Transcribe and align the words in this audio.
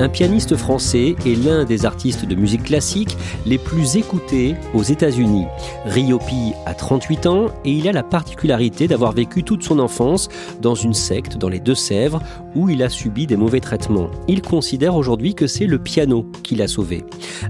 Un 0.00 0.08
pianiste 0.08 0.56
français 0.56 1.14
est 1.26 1.44
l'un 1.44 1.64
des 1.64 1.84
artistes 1.84 2.24
de 2.24 2.34
musique 2.34 2.62
classique 2.62 3.18
les 3.44 3.58
plus 3.58 3.96
écoutés 3.96 4.54
aux 4.72 4.82
États-Unis. 4.82 5.44
Ryopi 5.84 6.54
a 6.64 6.72
38 6.72 7.26
ans 7.26 7.48
et 7.66 7.72
il 7.72 7.86
a 7.86 7.92
la 7.92 8.02
particularité 8.02 8.88
d'avoir 8.88 9.12
vécu 9.12 9.44
toute 9.44 9.62
son 9.62 9.78
enfance 9.78 10.30
dans 10.62 10.74
une 10.74 10.94
secte 10.94 11.36
dans 11.36 11.50
les 11.50 11.60
Deux-Sèvres 11.60 12.22
où 12.54 12.70
il 12.70 12.82
a 12.82 12.88
subi 12.88 13.26
des 13.26 13.36
mauvais 13.36 13.60
traitements. 13.60 14.10
Il 14.26 14.40
considère 14.40 14.96
aujourd'hui 14.96 15.34
que 15.34 15.46
c'est 15.46 15.66
le 15.66 15.78
piano 15.78 16.24
qui 16.42 16.56
l'a 16.56 16.66
sauvé. 16.66 17.04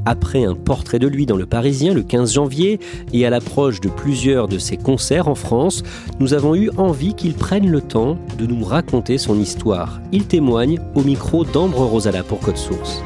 Après 0.05 0.45
un 0.45 0.57
portrait 0.57 0.99
de 0.99 1.07
lui 1.07 1.27
dans 1.27 1.37
le 1.37 1.47
Parisien 1.47 1.95
le 1.95 2.03
15 2.03 2.35
janvier 2.35 2.81
et 3.13 3.25
à 3.25 3.31
l'approche 3.31 3.81
de 3.81 3.89
plusieurs 3.89 4.49
de 4.49 4.59
ses 4.59 4.77
concerts 4.77 5.29
en 5.29 5.37
France, 5.37 5.85
nous 6.19 6.35
avons 6.35 6.57
eu 6.57 6.69
envie 6.79 7.15
qu'il 7.15 7.35
prenne 7.35 7.71
le 7.71 7.81
temps 7.81 8.19
de 8.39 8.47
nous 8.47 8.65
raconter 8.65 9.19
son 9.19 9.39
histoire. 9.39 10.01
Il 10.11 10.27
témoigne 10.27 10.81
au 10.97 11.03
micro 11.03 11.45
d'Ambre 11.45 11.85
Rosala 11.85 12.25
pour 12.25 12.40
Code 12.43 12.57
Source. 12.57 13.03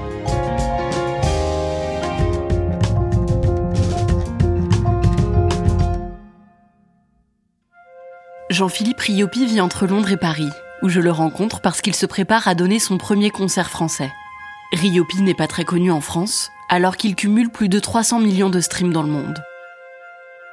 Jean-Philippe 8.50 9.00
Riopi 9.00 9.46
vit 9.46 9.60
entre 9.60 9.86
Londres 9.86 10.12
et 10.12 10.16
Paris, 10.16 10.48
où 10.82 10.88
je 10.88 11.00
le 11.00 11.10
rencontre 11.10 11.60
parce 11.60 11.80
qu'il 11.80 11.94
se 11.94 12.06
prépare 12.06 12.46
à 12.46 12.54
donner 12.54 12.78
son 12.78 12.98
premier 12.98 13.30
concert 13.30 13.70
français. 13.70 14.12
Riopi 14.72 15.22
n'est 15.22 15.34
pas 15.34 15.48
très 15.48 15.64
connu 15.64 15.90
en 15.90 16.00
France, 16.00 16.50
alors 16.68 16.96
qu'il 16.96 17.16
cumule 17.16 17.50
plus 17.50 17.68
de 17.68 17.80
300 17.80 18.20
millions 18.20 18.50
de 18.50 18.60
streams 18.60 18.92
dans 18.92 19.02
le 19.02 19.10
monde. 19.10 19.42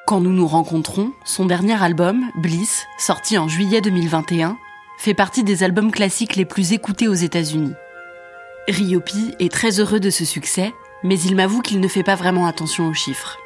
Quand 0.08 0.20
nous 0.20 0.34
nous 0.34 0.48
rencontrons, 0.48 1.12
son 1.24 1.46
dernier 1.46 1.82
album, 1.82 2.24
Bliss, 2.36 2.88
sorti 2.98 3.38
en 3.38 3.48
juillet 3.48 3.82
2021, 3.82 4.58
fait 4.98 5.14
partie 5.14 5.44
des 5.44 5.64
albums 5.64 5.92
classiques 5.92 6.36
les 6.36 6.46
plus 6.46 6.74
écoutés 6.74 7.08
aux 7.08 7.14
États-Unis. 7.14 7.74
Ryopi 8.68 9.36
est 9.40 9.52
très 9.52 9.80
heureux 9.80 10.00
de 10.00 10.10
ce 10.10 10.24
succès, 10.24 10.72
mais 11.04 11.20
il 11.20 11.36
m'avoue 11.36 11.62
qu'il 11.62 11.80
ne 11.80 11.88
fait 11.88 12.04
pas 12.04 12.16
vraiment 12.16 12.46
attention 12.46 12.88
aux 12.88 12.94
chiffres. 12.94 13.40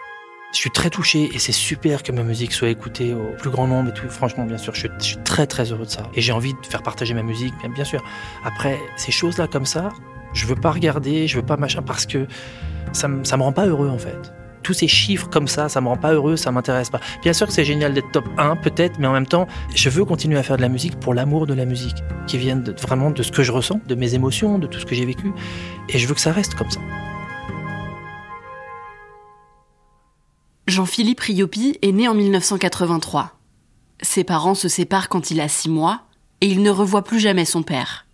Je 0.51 0.57
suis 0.59 0.71
très 0.71 0.89
touché 0.89 1.29
et 1.33 1.39
c'est 1.39 1.51
super 1.51 2.03
que 2.03 2.11
ma 2.11 2.23
musique 2.23 2.53
soit 2.53 2.69
écoutée 2.69 3.13
au 3.13 3.35
plus 3.37 3.49
grand 3.49 3.67
nombre 3.67 3.89
et 3.89 3.93
tout. 3.93 4.09
Franchement, 4.09 4.45
bien 4.45 4.57
sûr, 4.57 4.73
je 4.75 4.87
suis, 4.99 5.17
très 5.23 5.47
très 5.47 5.71
heureux 5.71 5.85
de 5.85 5.89
ça. 5.89 6.03
Et 6.15 6.21
j'ai 6.21 6.31
envie 6.31 6.53
de 6.53 6.65
faire 6.65 6.83
partager 6.83 7.13
ma 7.13 7.23
musique, 7.23 7.53
bien, 7.73 7.83
sûr. 7.85 8.03
Après, 8.43 8.77
ces 8.97 9.11
choses-là 9.11 9.47
comme 9.47 9.65
ça, 9.65 9.89
je 10.33 10.45
veux 10.45 10.55
pas 10.55 10.71
regarder, 10.71 11.27
je 11.27 11.37
veux 11.37 11.45
pas 11.45 11.57
machin 11.57 11.81
parce 11.81 12.05
que 12.05 12.27
ça, 12.91 13.09
ça 13.23 13.37
me 13.37 13.43
rend 13.43 13.53
pas 13.53 13.65
heureux 13.65 13.89
en 13.89 13.97
fait 13.97 14.33
tous 14.65 14.73
ces 14.73 14.87
chiffres 14.87 15.29
comme 15.29 15.47
ça, 15.47 15.69
ça 15.69 15.79
me 15.79 15.87
rend 15.87 15.95
pas 15.95 16.13
heureux, 16.13 16.37
ça 16.37 16.51
m'intéresse 16.51 16.89
pas. 16.89 16.99
Bien 17.21 17.33
sûr 17.33 17.45
que 17.45 17.53
c'est 17.53 17.63
génial 17.63 17.93
d'être 17.93 18.11
top 18.11 18.25
1 18.39 18.55
peut-être, 18.55 18.97
mais 18.97 19.05
en 19.05 19.13
même 19.13 19.27
temps, 19.27 19.47
je 19.75 19.89
veux 19.89 20.03
continuer 20.05 20.39
à 20.39 20.43
faire 20.43 20.57
de 20.57 20.63
la 20.63 20.69
musique 20.69 20.99
pour 20.99 21.13
l'amour 21.13 21.45
de 21.45 21.53
la 21.53 21.65
musique, 21.65 21.97
qui 22.25 22.39
vient 22.39 22.61
vraiment 22.81 23.11
de 23.11 23.21
ce 23.21 23.31
que 23.31 23.43
je 23.43 23.51
ressens, 23.51 23.79
de 23.87 23.93
mes 23.93 24.15
émotions, 24.15 24.57
de 24.57 24.65
tout 24.65 24.79
ce 24.79 24.85
que 24.85 24.95
j'ai 24.95 25.05
vécu, 25.05 25.31
et 25.89 25.99
je 25.99 26.07
veux 26.07 26.15
que 26.15 26.19
ça 26.19 26.31
reste 26.31 26.55
comme 26.55 26.71
ça. 26.71 26.79
Jean-Philippe 30.67 31.19
Riopi 31.19 31.77
est 31.83 31.91
né 31.91 32.07
en 32.07 32.15
1983. 32.15 33.37
Ses 34.01 34.23
parents 34.23 34.55
se 34.55 34.67
séparent 34.67 35.09
quand 35.09 35.29
il 35.29 35.39
a 35.41 35.47
6 35.47 35.69
mois 35.69 36.01
et 36.41 36.47
il 36.47 36.63
ne 36.63 36.71
revoit 36.71 37.03
plus 37.03 37.19
jamais 37.19 37.45
son 37.45 37.61
père. 37.61 38.07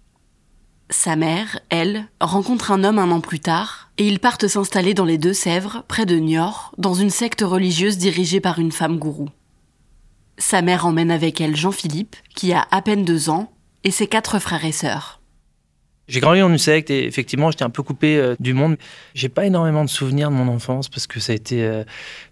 Sa 0.89 1.15
mère, 1.15 1.61
elle, 1.69 2.07
rencontre 2.19 2.71
un 2.71 2.83
homme 2.83 2.99
un 2.99 3.09
an 3.11 3.21
plus 3.21 3.39
tard 3.39 3.90
et 4.01 4.07
ils 4.07 4.19
partent 4.19 4.47
s'installer 4.47 4.95
dans 4.95 5.05
les 5.05 5.19
Deux-Sèvres, 5.19 5.83
près 5.87 6.07
de 6.07 6.15
Niort, 6.15 6.73
dans 6.79 6.95
une 6.95 7.11
secte 7.11 7.43
religieuse 7.45 7.99
dirigée 7.99 8.39
par 8.39 8.57
une 8.57 8.71
femme 8.71 8.97
gourou. 8.97 9.29
Sa 10.39 10.63
mère 10.63 10.87
emmène 10.87 11.11
avec 11.11 11.39
elle 11.39 11.55
Jean-Philippe, 11.55 12.15
qui 12.33 12.51
a 12.51 12.65
à 12.71 12.81
peine 12.81 13.05
deux 13.05 13.29
ans, 13.29 13.53
et 13.83 13.91
ses 13.91 14.07
quatre 14.07 14.39
frères 14.39 14.65
et 14.65 14.71
sœurs. 14.71 15.21
J'ai 16.07 16.19
grandi 16.19 16.39
dans 16.39 16.49
une 16.49 16.57
secte 16.57 16.89
et 16.89 17.05
effectivement, 17.05 17.51
j'étais 17.51 17.63
un 17.63 17.69
peu 17.69 17.83
coupé 17.83 18.17
euh, 18.17 18.33
du 18.39 18.55
monde. 18.55 18.77
J'ai 19.13 19.29
pas 19.29 19.45
énormément 19.45 19.85
de 19.85 19.89
souvenirs 19.89 20.31
de 20.31 20.35
mon 20.35 20.47
enfance 20.47 20.89
parce 20.89 21.05
que 21.05 21.19
ça 21.19 21.33
a 21.33 21.35
été 21.35 21.63
euh, 21.63 21.83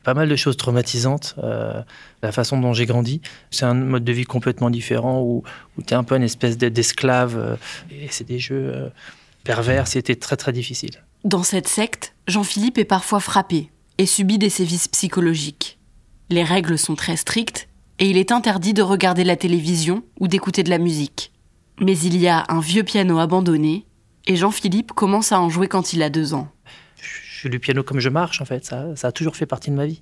pas 0.04 0.16
mal 0.16 0.28
de 0.28 0.36
choses 0.36 0.58
traumatisantes, 0.58 1.36
euh, 1.38 1.84
la 2.24 2.32
façon 2.32 2.58
dont 2.60 2.74
j'ai 2.74 2.88
grandi. 2.88 3.22
C'est 3.52 3.66
un 3.66 3.76
mode 3.76 4.04
de 4.04 4.12
vie 4.12 4.26
complètement 4.26 4.72
différent 4.72 5.22
où, 5.22 5.44
où 5.78 5.84
tu 5.84 5.94
es 5.94 5.96
un 5.96 6.04
peu 6.04 6.16
une 6.16 6.24
espèce 6.24 6.58
d'esclave 6.58 7.60
et 7.92 8.08
c'est 8.10 8.28
des 8.28 8.40
jeux 8.40 8.92
pervers. 9.44 9.86
C'était 9.86 10.16
très 10.16 10.36
très 10.36 10.52
difficile. 10.52 11.04
Dans 11.26 11.44
cette 11.44 11.68
secte, 11.68 12.16
Jean-Philippe 12.28 12.78
est 12.78 12.86
parfois 12.86 13.20
frappé 13.20 13.70
et 13.98 14.06
subit 14.06 14.38
des 14.38 14.50
sévices 14.50 14.88
psychologiques. 14.88 15.78
Les 16.30 16.44
règles 16.44 16.78
sont 16.78 16.96
très 16.96 17.18
strictes 17.18 17.68
et 18.00 18.10
il 18.10 18.18
est 18.18 18.32
interdit 18.32 18.74
de 18.74 18.82
regarder 18.82 19.26
la 19.26 19.36
télévision 19.36 20.04
ou 20.22 20.30
d'écouter 20.30 20.64
de 20.64 20.70
la 20.70 20.78
musique. 20.78 21.34
Mais 21.82 21.98
il 21.98 22.16
y 22.16 22.30
a 22.30 22.46
un 22.48 22.62
vieux 22.62 22.84
piano 22.84 23.20
abandonné, 23.20 23.86
et 24.28 24.38
Jean-Philippe 24.38 24.94
commence 24.94 25.32
à 25.34 25.42
en 25.42 25.50
jouer 25.50 25.68
quand 25.68 25.92
il 25.92 26.04
a 26.04 26.10
deux 26.10 26.34
ans. 26.34 26.50
Je 27.02 27.40
suis 27.40 27.50
du 27.50 27.60
piano 27.60 27.84
comme 27.84 28.00
je 28.00 28.10
marche, 28.10 28.42
en 28.42 28.46
fait. 28.46 28.66
Ça, 28.66 28.94
a 29.02 29.12
toujours 29.12 29.36
fait 29.36 29.46
partie 29.46 29.72
de 29.72 29.76
ma 29.76 29.86
vie. 29.86 30.02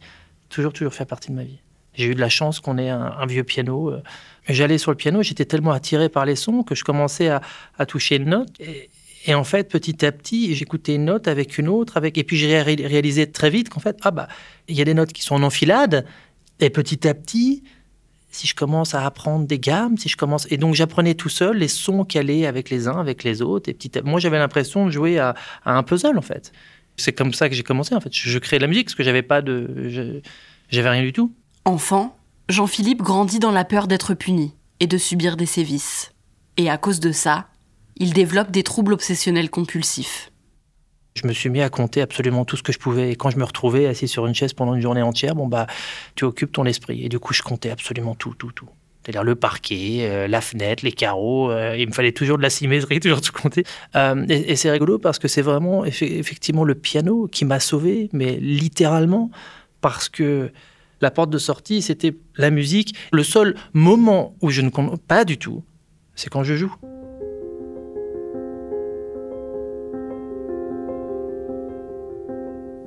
Toujours, 0.50 0.73
toujours 0.73 0.94
fait 0.94 1.06
partie 1.06 1.29
de 1.29 1.35
ma 1.35 1.44
vie. 1.44 1.59
J'ai 1.94 2.06
eu 2.06 2.16
de 2.16 2.19
la 2.19 2.29
chance 2.29 2.59
qu'on 2.59 2.77
ait 2.77 2.89
un, 2.89 3.25
vieux 3.25 3.44
piano. 3.44 3.89
Euh. 3.89 4.03
J'allais 4.47 4.77
sur 4.77 4.91
le 4.91 4.97
piano, 4.97 5.23
j'étais 5.23 5.45
tellement 5.45 5.72
attiré 5.72 6.09
par 6.09 6.25
les 6.25 6.35
sons 6.35 6.61
que 6.61 6.75
je 6.75 6.83
commençais 6.83 7.29
à, 7.29 7.85
toucher 7.88 8.17
une 8.17 8.29
note. 8.29 8.50
En 9.35 9.43
fait, 9.43 9.69
petit 9.69 10.05
à 10.05 10.11
petit, 10.11 10.55
j'écoutais 10.55 10.95
une 10.95 11.05
note 11.05 11.27
avec 11.27 11.57
une 11.57 11.67
autre, 11.67 11.97
avec 11.97 12.17
et 12.17 12.23
puis 12.23 12.38
j'ai 12.38 12.61
réalisé 12.61 13.29
très 13.29 13.49
vite 13.49 13.69
qu'en 13.69 13.79
fait, 13.79 13.97
ah 14.03 14.11
bah, 14.11 14.27
il 14.67 14.75
y 14.75 14.81
a 14.81 14.85
des 14.85 14.93
notes 14.93 15.13
qui 15.13 15.21
sont 15.21 15.35
en 15.35 15.43
enfilade. 15.43 16.05
Et 16.59 16.69
petit 16.69 17.07
à 17.07 17.13
petit, 17.13 17.63
si 18.31 18.47
je 18.47 18.55
commence 18.55 18.93
à 18.93 19.05
apprendre 19.05 19.45
des 19.45 19.59
gammes, 19.59 19.97
si 19.97 20.09
je 20.09 20.17
commence 20.17 20.47
et 20.51 20.57
donc 20.57 20.75
j'apprenais 20.75 21.15
tout 21.15 21.29
seul 21.29 21.57
les 21.57 21.67
sons 21.67 22.05
allaient 22.15 22.45
avec 22.45 22.69
les 22.69 22.88
uns, 22.88 22.99
avec 22.99 23.23
les 23.23 23.41
autres 23.41 23.69
et 23.69 23.73
petit 23.73 23.91
moi 24.03 24.19
j'avais 24.19 24.38
l'impression 24.38 24.85
de 24.85 24.91
jouer 24.91 25.17
à, 25.17 25.35
un 25.65 25.83
puzzle 25.83 26.18
en 26.18 26.21
fait. 26.21 26.51
C'est 26.97 27.13
comme 27.13 27.33
ça 27.33 27.47
que 27.50 27.56
j'ai 27.56 27.63
commencé 27.63 27.95
en 27.95 28.01
fait. 28.01 28.09
Je, 28.12 28.39
créais 28.39 28.59
de 28.59 28.63
la 28.63 28.68
musique 28.68 28.88
parce 28.88 28.95
que 28.95 29.03
j'avais 29.03 29.21
pas 29.21 29.41
de 29.41 30.21
j'avais 30.69 30.89
rien 30.89 31.03
du 31.03 31.13
tout. 31.13 31.33
Enfant, 31.65 32.18
Jean-Philippe 32.50 33.01
grandit 33.01 33.39
dans 33.39 33.51
la 33.51 33.65
peur 33.65 33.88
d'être 33.88 34.13
puni 34.13 34.53
et 34.79 34.88
de 34.88 34.97
subir 34.97 35.38
des 35.38 35.45
sévices. 35.45 36.13
Et 36.57 36.69
à 36.69 36.77
cause 36.77 37.00
de 37.00 37.12
ça, 37.12 37.47
il 37.99 38.13
développe 38.13 38.51
des 38.51 38.63
troubles 38.63 38.94
obsessionnels 38.94 39.49
compulsifs. 39.49 40.31
Je 41.15 41.27
me 41.27 41.33
suis 41.33 41.49
mis 41.49 41.61
à 41.61 41.69
compter 41.69 42.01
absolument 42.01 42.45
tout 42.45 42.57
ce 42.57 42.63
que 42.63 42.71
je 42.71 42.77
pouvais. 42.77 43.11
Et 43.11 43.15
quand 43.15 43.31
je 43.31 43.38
me 43.38 43.44
retrouvais 43.44 43.88
assis 43.88 44.07
sur 44.07 44.27
une 44.27 44.35
chaise 44.35 44.53
pendant 44.53 44.75
une 44.75 44.81
journée 44.81 45.01
entière, 45.01 45.33
bon 45.33 45.47
bah, 45.47 45.65
tu 46.15 46.25
occupes 46.25 46.51
ton 46.51 46.65
esprit. 46.65 47.03
Et 47.03 47.09
du 47.09 47.17
coup, 47.17 47.33
je 47.33 47.41
comptais 47.41 47.71
absolument 47.71 48.13
tout, 48.13 48.35
tout, 48.35 48.51
tout. 48.51 48.69
C'est-à-dire 49.07 49.23
le 49.23 49.35
parquet, 49.35 49.99
euh, 50.01 50.27
la 50.27 50.41
fenêtre, 50.41 50.83
les 50.83 50.91
carreaux. 50.91 51.49
Euh, 51.49 51.75
il 51.77 51.88
me 51.88 51.94
fallait 51.94 52.11
toujours 52.11 52.38
de 52.38 52.44
la 52.44 52.49
symétrie, 52.49 52.99
toujours 53.01 53.21
tout 53.21 53.31
compter. 53.31 53.63
Euh, 53.95 54.25
et, 54.27 54.55
c'est 54.55 54.69
rigolo 54.69 55.00
parce 55.00 55.17
que 55.17 55.27
c'est 55.27 55.41
vraiment 55.41 55.85
effectivement 55.85 56.63
le 56.63 56.75
piano 56.75 57.27
qui 57.31 57.45
m'a 57.45 57.59
sauvé, 57.59 58.09
mais 58.13 58.35
littéralement 58.35 59.31
parce 59.81 60.09
que 60.09 60.51
la 61.01 61.09
porte 61.09 61.29
de 61.29 61.38
sortie, 61.38 61.81
c'était 61.81 62.15
la 62.35 62.50
musique. 62.51 62.95
Le 63.11 63.23
seul 63.23 63.55
moment 63.73 64.35
où 64.41 64.50
je 64.50 64.61
ne 64.61 64.69
compte 64.69 65.01
pas 65.01 65.25
du 65.25 65.38
tout, 65.38 65.63
c'est 66.13 66.29
quand 66.29 66.43
je 66.43 66.55
joue. 66.55 66.75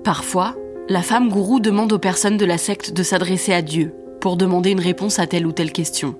Parfois, 0.05 0.55
la 0.88 1.02
femme 1.02 1.29
gourou 1.29 1.61
demande 1.61 1.93
aux 1.93 1.99
personnes 1.99 2.38
de 2.38 2.47
la 2.47 2.56
secte 2.56 2.94
de 2.94 3.02
s'adresser 3.02 3.52
à 3.52 3.61
Dieu 3.61 3.94
pour 4.20 4.37
demander 4.37 4.70
une 4.70 4.81
réponse 4.81 5.19
à 5.19 5.26
telle 5.26 5.47
ou 5.47 5.52
telle 5.52 5.73
question. 5.73 6.14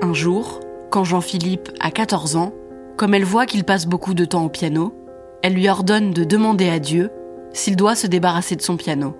Un 0.00 0.14
jour, 0.14 0.60
quand 0.90 1.04
Jean-Philippe 1.04 1.68
a 1.80 1.90
14 1.90 2.36
ans, 2.36 2.54
comme 2.96 3.12
elle 3.12 3.24
voit 3.24 3.44
qu'il 3.44 3.64
passe 3.64 3.86
beaucoup 3.86 4.14
de 4.14 4.24
temps 4.24 4.44
au 4.44 4.48
piano, 4.48 4.94
elle 5.42 5.52
lui 5.52 5.68
ordonne 5.68 6.12
de 6.12 6.24
demander 6.24 6.70
à 6.70 6.78
Dieu 6.78 7.10
s'il 7.52 7.76
doit 7.76 7.94
se 7.94 8.06
débarrasser 8.06 8.56
de 8.56 8.62
son 8.62 8.78
piano. 8.78 9.14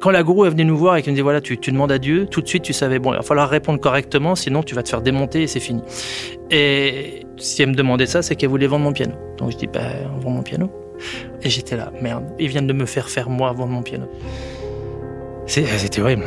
Quand 0.00 0.10
la 0.10 0.24
gourou 0.24 0.46
est 0.46 0.50
venue 0.50 0.64
nous 0.64 0.76
voir 0.78 0.96
et 0.96 1.02
qu'elle 1.02 1.12
nous 1.12 1.18
dit 1.18 1.22
voilà, 1.22 1.40
tu, 1.40 1.56
demandes 1.56 1.92
à 1.92 1.98
Dieu, 1.98 2.26
tout 2.26 2.40
de 2.40 2.48
suite 2.48 2.64
tu 2.64 2.72
savais, 2.72 2.98
bon, 2.98 3.12
il 3.12 3.16
va 3.16 3.22
falloir 3.22 3.48
répondre 3.48 3.78
correctement, 3.78 4.34
sinon 4.34 4.64
tu 4.64 4.74
vas 4.74 4.82
te 4.82 4.88
faire 4.88 5.02
démonter 5.02 5.42
et 5.42 5.46
c'est 5.46 5.60
fini. 5.60 5.82
Et 6.50 7.26
si 7.36 7.62
elle 7.62 7.68
me 7.68 7.74
demandait 7.74 8.06
ça, 8.06 8.22
c'est 8.22 8.34
qu'elle 8.34 8.48
voulait 8.48 8.66
vendre 8.66 8.84
mon 8.84 8.92
piano. 8.92 9.14
Donc 9.38 9.52
je 9.52 9.56
dis, 9.58 9.66
ben, 9.68 10.10
on 10.16 10.18
vend 10.18 10.30
mon 10.30 10.42
piano. 10.42 10.70
Et 11.42 11.50
j'étais 11.50 11.76
là, 11.76 11.92
merde, 12.00 12.24
ils 12.38 12.48
viennent 12.48 12.66
de 12.66 12.72
me 12.72 12.86
faire 12.86 13.08
faire 13.08 13.28
moi 13.28 13.52
vendre 13.52 13.72
mon 13.72 13.82
piano. 13.82 14.06
C'était 15.46 16.00
horrible. 16.00 16.26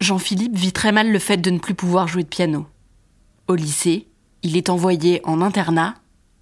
Jean-Philippe 0.00 0.56
vit 0.56 0.72
très 0.72 0.92
mal 0.92 1.10
le 1.10 1.18
fait 1.18 1.38
de 1.38 1.50
ne 1.50 1.58
plus 1.58 1.74
pouvoir 1.74 2.08
jouer 2.08 2.24
de 2.24 2.28
piano. 2.28 2.66
Au 3.48 3.54
lycée, 3.54 4.06
il 4.42 4.56
est 4.56 4.68
envoyé 4.68 5.22
en 5.24 5.40
internat 5.40 5.94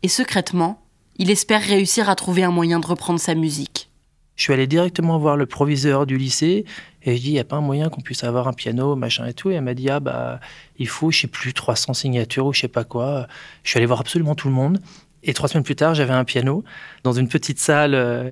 et 0.02 0.08
secrètement, 0.08 0.82
il 1.16 1.30
espère 1.30 1.62
réussir 1.62 2.10
à 2.10 2.16
trouver 2.16 2.42
un 2.42 2.50
moyen 2.50 2.80
de 2.80 2.86
reprendre 2.86 3.20
sa 3.20 3.36
musique. 3.36 3.91
Je 4.36 4.44
suis 4.44 4.52
allé 4.52 4.66
directement 4.66 5.18
voir 5.18 5.36
le 5.36 5.46
proviseur 5.46 6.06
du 6.06 6.16
lycée 6.16 6.64
et 7.02 7.16
je 7.16 7.20
dis 7.20 7.28
il 7.28 7.32
n'y 7.34 7.38
a 7.38 7.44
pas 7.44 7.56
un 7.56 7.60
moyen 7.60 7.88
qu'on 7.90 8.00
puisse 8.00 8.24
avoir 8.24 8.48
un 8.48 8.52
piano, 8.52 8.96
machin 8.96 9.26
et 9.26 9.34
tout? 9.34 9.50
Et 9.50 9.54
elle 9.54 9.62
m'a 9.62 9.74
dit 9.74 9.90
ah 9.90 10.00
bah 10.00 10.40
il 10.78 10.88
faut, 10.88 11.10
je 11.10 11.20
sais 11.20 11.26
plus, 11.26 11.52
300 11.52 11.94
signatures 11.94 12.46
ou 12.46 12.52
je 12.52 12.60
sais 12.60 12.68
pas 12.68 12.84
quoi. 12.84 13.26
Je 13.62 13.70
suis 13.70 13.78
allé 13.78 13.86
voir 13.86 14.00
absolument 14.00 14.34
tout 14.34 14.48
le 14.48 14.54
monde. 14.54 14.80
Et 15.24 15.34
trois 15.34 15.48
semaines 15.48 15.64
plus 15.64 15.76
tard, 15.76 15.94
j'avais 15.94 16.12
un 16.12 16.24
piano 16.24 16.64
dans 17.04 17.12
une 17.12 17.28
petite 17.28 17.60
salle. 17.60 17.94
Euh, 17.94 18.28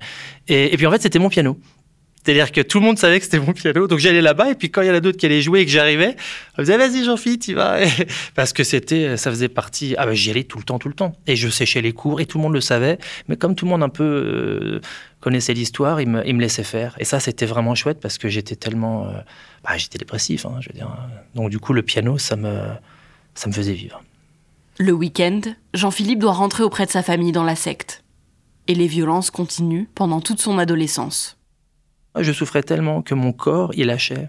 et 0.47 0.75
puis 0.75 0.85
en 0.85 0.91
fait, 0.91 1.01
c'était 1.01 1.19
mon 1.19 1.29
piano. 1.29 1.57
C'est-à-dire 2.23 2.51
que 2.51 2.61
tout 2.61 2.79
le 2.79 2.85
monde 2.85 2.99
savait 2.99 3.19
que 3.19 3.25
c'était 3.25 3.39
mon 3.39 3.53
piano. 3.53 3.87
Donc 3.87 3.99
j'allais 3.99 4.21
là-bas 4.21 4.51
et 4.51 4.55
puis 4.55 4.69
quand 4.69 4.81
il 4.81 4.87
y 4.87 4.91
en 4.91 4.93
a 4.93 4.99
d'autres 4.99 5.17
qui 5.17 5.25
allaient 5.25 5.41
jouer 5.41 5.61
et 5.61 5.65
que 5.65 5.71
j'arrivais, 5.71 6.15
on 6.57 6.61
disait 6.61 6.77
vas-y 6.77 7.03
Jean-Philippe, 7.03 7.41
tu 7.41 7.53
vas. 7.55 7.79
Parce 8.35 8.53
que 8.53 8.63
c'était, 8.63 9.17
ça 9.17 9.31
faisait 9.31 9.49
partie. 9.49 9.95
Ah 9.97 10.05
ben 10.05 10.13
j'y 10.13 10.29
allais 10.29 10.43
tout 10.43 10.59
le 10.59 10.63
temps, 10.63 10.77
tout 10.77 10.87
le 10.87 10.93
temps. 10.93 11.13
Et 11.25 11.35
je 11.35 11.49
séchais 11.49 11.81
les 11.81 11.93
cours 11.93 12.21
et 12.21 12.25
tout 12.27 12.37
le 12.37 12.43
monde 12.43 12.53
le 12.53 12.61
savait. 12.61 12.99
Mais 13.27 13.37
comme 13.37 13.55
tout 13.55 13.65
le 13.65 13.71
monde 13.71 13.81
un 13.81 13.89
peu 13.89 14.03
euh, 14.03 14.81
connaissait 15.19 15.53
l'histoire, 15.53 15.99
il 15.99 16.09
me, 16.09 16.27
il 16.27 16.35
me, 16.35 16.41
laissait 16.41 16.63
faire. 16.63 16.95
Et 16.99 17.05
ça 17.05 17.19
c'était 17.19 17.47
vraiment 17.47 17.73
chouette 17.73 17.99
parce 17.99 18.19
que 18.19 18.29
j'étais 18.29 18.55
tellement, 18.55 19.07
euh, 19.07 19.13
bah, 19.63 19.77
j'étais 19.77 19.97
dépressif, 19.97 20.45
hein, 20.45 20.57
je 20.59 20.69
veux 20.69 20.75
dire. 20.75 20.95
Donc 21.33 21.49
du 21.49 21.59
coup 21.59 21.73
le 21.73 21.81
piano, 21.81 22.19
ça 22.19 22.35
me, 22.35 22.59
ça 23.33 23.47
me 23.47 23.53
faisait 23.53 23.73
vivre. 23.73 24.03
Le 24.77 24.91
week-end, 24.91 25.41
Jean-Philippe 25.73 26.19
doit 26.19 26.33
rentrer 26.33 26.63
auprès 26.63 26.85
de 26.85 26.91
sa 26.91 27.01
famille 27.03 27.31
dans 27.31 27.43
la 27.43 27.55
secte. 27.55 28.03
Et 28.67 28.75
les 28.75 28.87
violences 28.87 29.31
continuent 29.31 29.85
pendant 29.95 30.21
toute 30.21 30.39
son 30.39 30.59
adolescence. 30.59 31.40
Je 32.19 32.31
souffrais 32.31 32.63
tellement 32.63 33.01
que 33.01 33.13
mon 33.13 33.31
corps, 33.31 33.71
il 33.75 33.87
lâchait. 33.87 34.27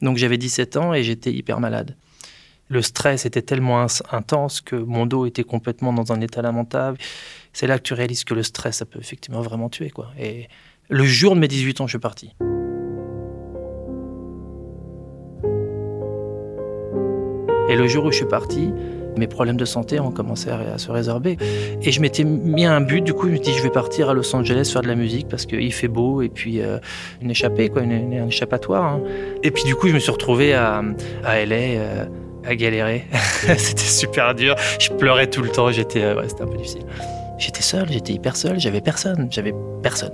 Donc 0.00 0.16
j'avais 0.16 0.38
17 0.38 0.76
ans 0.76 0.94
et 0.94 1.02
j'étais 1.02 1.32
hyper 1.32 1.60
malade. 1.60 1.96
Le 2.68 2.82
stress 2.82 3.26
était 3.26 3.42
tellement 3.42 3.84
intense 4.12 4.60
que 4.60 4.76
mon 4.76 5.04
dos 5.04 5.26
était 5.26 5.42
complètement 5.42 5.92
dans 5.92 6.12
un 6.12 6.20
état 6.20 6.40
lamentable. 6.40 6.98
C'est 7.52 7.66
là 7.66 7.78
que 7.78 7.82
tu 7.82 7.94
réalises 7.94 8.24
que 8.24 8.32
le 8.32 8.44
stress, 8.44 8.76
ça 8.76 8.86
peut 8.86 9.00
effectivement 9.00 9.40
vraiment 9.40 9.68
tuer. 9.68 9.90
Quoi. 9.90 10.12
Et 10.18 10.48
le 10.88 11.04
jour 11.04 11.34
de 11.34 11.40
mes 11.40 11.48
18 11.48 11.80
ans, 11.80 11.86
je 11.86 11.92
suis 11.92 11.98
parti. 11.98 12.32
Et 17.68 17.76
le 17.76 17.86
jour 17.86 18.04
où 18.04 18.10
je 18.10 18.16
suis 18.16 18.26
parti, 18.26 18.72
mes 19.16 19.26
problèmes 19.26 19.56
de 19.56 19.64
santé 19.64 20.00
ont 20.00 20.10
commencé 20.10 20.50
à, 20.50 20.78
se 20.78 20.90
résorber. 20.90 21.36
Et 21.82 21.92
je 21.92 22.00
m'étais 22.00 22.24
mis 22.24 22.66
à 22.66 22.74
un 22.74 22.80
but, 22.80 23.02
du 23.02 23.12
coup, 23.12 23.28
je 23.28 23.32
me 23.32 23.38
dis, 23.38 23.52
je 23.52 23.62
vais 23.62 23.70
partir 23.70 24.10
à 24.10 24.14
Los 24.14 24.34
Angeles 24.34 24.70
faire 24.72 24.82
de 24.82 24.88
la 24.88 24.94
musique 24.94 25.28
parce 25.28 25.46
qu'il 25.46 25.72
fait 25.72 25.88
beau 25.88 26.22
et 26.22 26.28
puis 26.28 26.60
euh, 26.60 26.78
une 27.20 27.30
échappée, 27.30 27.68
quoi, 27.68 27.82
une, 27.82 27.92
un 27.92 28.26
échappatoire. 28.28 28.84
Hein. 28.84 29.00
Et 29.42 29.50
puis, 29.50 29.64
du 29.64 29.74
coup, 29.74 29.88
je 29.88 29.94
me 29.94 29.98
suis 29.98 30.12
retrouvé 30.12 30.54
à, 30.54 30.82
LA. 31.24 31.56
Euh, 31.56 32.04
à 32.44 32.54
galérer. 32.54 33.04
c'était 33.58 33.82
super 33.82 34.34
dur. 34.34 34.54
Je 34.78 34.90
pleurais 34.90 35.26
tout 35.26 35.42
le 35.42 35.50
temps. 35.50 35.70
J'étais, 35.70 36.02
euh, 36.02 36.26
c'était 36.26 36.42
un 36.42 36.46
peu 36.46 36.56
difficile. 36.56 36.86
J'étais 37.38 37.62
seul, 37.62 37.86
j'étais 37.90 38.14
hyper 38.14 38.34
seul. 38.34 38.58
J'avais 38.58 38.80
personne. 38.80 39.28
J'avais 39.30 39.52
personne. 39.82 40.12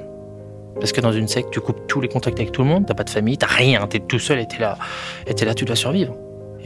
Parce 0.81 0.93
que 0.93 1.01
dans 1.01 1.13
une 1.13 1.29
secte, 1.29 1.51
tu 1.51 1.61
coupes 1.61 1.87
tous 1.87 2.01
les 2.01 2.09
contacts 2.09 2.39
avec 2.39 2.53
tout 2.53 2.63
le 2.63 2.69
monde. 2.69 2.85
T'as 2.87 2.95
pas 2.95 3.05
de 3.05 3.11
famille, 3.11 3.39
t'as 3.39 3.47
rien. 3.47 3.87
T'es 3.87 4.01
tout 4.01 4.19
seul 4.19 4.41
et 4.41 4.47
t'es 4.47 4.59
là. 4.59 4.77
Et 5.27 5.45
là, 5.45 5.55
tu 5.55 5.65
dois 5.65 5.77
survivre. 5.77 6.15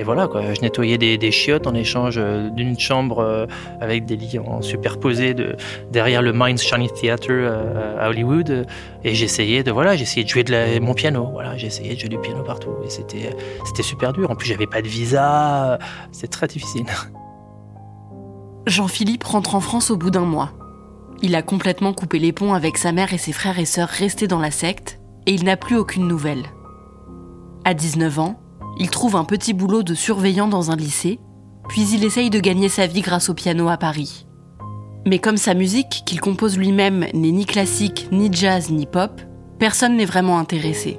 Et 0.01 0.03
voilà, 0.03 0.31
je 0.55 0.63
nettoyais 0.63 0.97
des, 0.97 1.31
chiottes 1.31 1.67
en 1.67 1.75
échange 1.75 2.15
euh, 2.17 2.49
d'une 2.49 2.79
chambre 2.79 3.19
euh, 3.19 3.45
avec 3.83 4.07
des 4.07 4.17
lits 4.17 4.39
en 4.39 4.63
superposés 4.63 5.35
de, 5.35 5.57
derrière 5.93 6.23
le 6.23 6.33
Mines 6.33 6.57
Shiny 6.57 6.89
Theatre 6.89 7.27
euh, 7.29 7.99
à 8.01 8.09
Hollywood. 8.09 8.67
Et 9.05 9.15
j'essayais 9.15 9.63
de, 9.63 9.71
voilà, 9.71 9.97
j'essayais 9.97 10.25
de 10.25 10.29
jouer 10.31 10.43
de 10.43 10.79
mon 10.79 10.95
piano. 10.95 11.29
Voilà, 11.31 11.59
j'essayais 11.59 11.97
de 11.97 12.01
jouer 12.01 12.09
du 12.09 12.19
piano 12.19 12.43
partout. 12.43 12.71
Et 12.83 12.89
c'était, 12.89 13.37
c'était 13.67 13.83
super 13.83 14.15
dur. 14.15 14.31
En 14.31 14.37
plus, 14.37 14.49
j'avais 14.49 14.67
pas 14.67 14.81
de 14.81 14.89
visa. 14.89 15.79
C'était 16.13 16.29
très 16.29 16.47
difficile. 16.47 16.87
Jean-Philippe 18.67 19.25
rentre 19.25 19.55
en 19.55 19.61
France 19.61 19.91
au 19.91 19.99
bout 19.99 20.11
d'un 20.11 20.25
mois. 20.25 20.53
Il 21.21 21.35
a 21.35 21.43
complètement 21.43 21.93
coupé 21.93 22.19
les 22.19 22.33
ponts 22.33 22.55
avec 22.55 22.79
sa 22.79 22.93
mère 22.93 23.13
et 23.13 23.19
ses 23.19 23.33
frères 23.33 23.59
et 23.59 23.67
sœurs 23.67 23.91
restés 23.91 24.29
dans 24.29 24.41
la 24.41 24.51
secte, 24.51 24.99
et 25.27 25.33
il 25.33 25.45
n'a 25.45 25.59
plus 25.59 25.77
aucune 25.77 26.09
nouvelle. 26.09 26.45
À 27.67 27.75
19 27.75 28.19
ans, 28.19 28.41
il 28.81 28.89
trouve 28.89 29.15
un 29.15 29.25
petit 29.25 29.53
boulot 29.53 29.83
de 29.83 29.95
surveillant 29.95 30.49
dans 30.49 30.71
un 30.71 30.77
lycée, 30.77 31.21
puis 31.69 31.87
il 31.93 32.03
essaye 32.03 32.31
de 32.31 32.41
gagner 32.41 32.71
sa 32.71 32.87
vie 32.87 33.03
grâce 33.03 33.29
au 33.29 33.35
piano 33.35 33.69
à 33.69 33.77
Paris. 33.77 34.27
Mais 35.07 35.19
comme 35.19 35.37
sa 35.37 35.53
musique, 35.53 36.03
qu'il 36.07 36.19
compose 36.19 36.57
lui-même, 36.57 37.05
n'est 37.13 37.31
ni 37.31 37.45
classique, 37.45 38.09
ni 38.11 38.33
jazz, 38.33 38.71
ni 38.71 38.87
pop, 38.87 39.21
personne 39.59 39.99
n'est 39.99 40.07
vraiment 40.07 40.39
intéressé. 40.39 40.99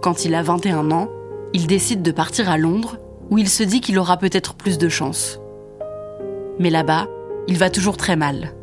Quand 0.00 0.24
il 0.24 0.36
a 0.36 0.44
21 0.44 0.92
ans, 0.92 1.08
il 1.52 1.66
décide 1.66 2.02
de 2.02 2.12
partir 2.12 2.48
à 2.48 2.56
Londres, 2.56 2.98
où 3.30 3.38
il 3.38 3.48
se 3.48 3.64
dit 3.64 3.80
qu'il 3.80 3.98
aura 3.98 4.16
peut-être 4.16 4.54
plus 4.54 4.78
de 4.78 4.88
chance. 4.88 5.40
Mais 6.60 6.70
là-bas, 6.70 7.08
il 7.48 7.58
va 7.58 7.68
toujours 7.68 7.96
très 7.96 8.14
mal. 8.14 8.54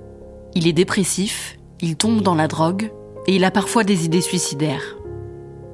Il 0.56 0.66
est 0.66 0.74
dépressif, 0.74 1.60
il 1.82 1.98
tombe 1.98 2.22
dans 2.22 2.36
la 2.36 2.48
drogue, 2.48 2.90
et 3.28 3.36
il 3.36 3.44
a 3.44 3.52
parfois 3.52 3.84
des 3.84 4.06
idées 4.06 4.22
suicidaires. 4.22 4.96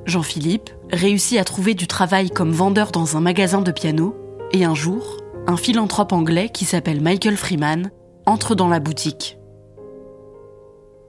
Jean-Philippe 0.06 0.69
réussit 0.92 1.38
à 1.38 1.44
trouver 1.44 1.74
du 1.74 1.88
travail 1.88 2.30
comme 2.30 2.51
vendeur 2.51 2.92
dans 2.92 3.18
un 3.18 3.22
magasin 3.22 3.62
de 3.62 3.72
piano, 3.72 4.16
et 4.51 4.66
un 4.66 4.74
jour, 4.74 5.18
un 5.48 5.57
philanthrope 5.57 6.12
anglais 6.13 6.50
qui 6.50 6.65
s'appelle 6.65 7.01
Michael 7.01 7.38
Freeman 7.38 7.91
entre 8.25 8.56
dans 8.56 8.68
la 8.68 8.79
boutique. 8.79 9.38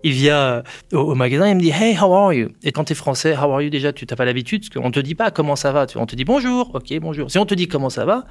Il 0.03 0.13
vient 0.13 0.37
euh, 0.37 0.63
au, 0.93 1.15
magasin 1.15 1.47
et 1.47 1.55
me 1.55 1.61
dit 1.61 1.71
Hey, 1.71 1.97
how 1.99 2.13
are 2.15 2.33
you? 2.33 2.49
Et 2.63 2.73
quand 2.73 2.85
tu 2.85 2.93
es 2.93 2.97
français, 2.97 3.37
how 3.37 3.53
are 3.53 3.61
you 3.61 3.71
déjà? 3.71 3.93
Tu 3.93 4.07
n'as 4.09 4.17
pas 4.17 4.25
l'habitude, 4.25 4.63
parce 4.63 4.83
qu'on 4.83 4.91
te 4.91 5.01
dit 5.01 5.15
pas 5.15 5.31
comment 5.31 5.57
ça 5.57 5.73
va. 5.73 5.87
On 5.97 6.07
te 6.07 6.17
dit 6.17 6.25
bonjour, 6.25 6.71
ok, 6.75 6.99
bonjour. 7.01 7.31
Si 7.31 7.39
on 7.39 7.45
te 7.45 7.55
dit 7.55 7.69
comment 7.69 7.91
ça 7.91 8.07
va, 8.07 8.25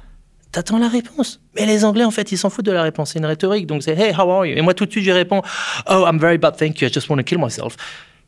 t'attends 0.50 0.78
la 0.78 0.88
réponse. 0.88 1.40
Mais 1.54 1.66
les 1.66 1.84
Anglais, 1.84 2.04
en 2.04 2.10
fait, 2.10 2.32
ils 2.32 2.38
s'en 2.38 2.50
foutent 2.50 2.66
de 2.66 2.72
la 2.72 2.82
réponse. 2.82 3.12
C'est 3.12 3.20
une 3.20 3.26
rhétorique. 3.26 3.66
Donc 3.66 3.84
c'est 3.84 3.96
Hey, 3.96 4.12
how 4.12 4.28
are 4.30 4.46
you? 4.46 4.56
Et 4.56 4.62
moi, 4.62 4.74
tout 4.74 4.86
de 4.86 4.90
suite, 4.90 5.04
je 5.04 5.12
réponds 5.12 5.42
Oh, 5.88 6.04
I'm 6.06 6.18
very 6.18 6.38
bad, 6.38 6.56
thank 6.56 6.80
you. 6.80 6.88
I 6.88 6.92
just 6.92 7.08
want 7.08 7.18
to 7.18 7.24
kill 7.24 7.38
myself. 7.38 7.76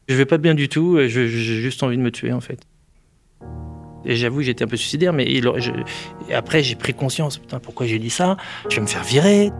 Je 0.09 0.15
vais 0.15 0.27
pas 0.27 0.39
bien 0.39 0.55
du 0.55 0.69
tout. 0.69 0.99
J'ai 0.99 1.29
juste 1.29 1.83
envie 1.83 1.97
de 1.97 2.03
me 2.03 2.11
tuer, 2.11 2.33
en 2.33 2.41
fait. 2.41 2.67
Et 4.05 4.17
j'avoue, 4.17 4.43
j'étais 4.43 4.65
un 4.65 4.69
peu 4.69 4.77
suicidaire, 4.77 5.13
mais 5.13 5.27
après, 6.33 6.63
j'ai 6.63 6.75
pris 6.75 6.95
conscience. 6.95 7.39
Putain, 7.39 7.61
pourquoi 7.61 7.87
j'ai 7.87 7.99
dit 7.99 8.11
ça? 8.11 8.37
Je 8.69 8.77
vais 8.77 8.83
me 8.83 8.87
faire 8.87 9.05
virer. 9.05 9.51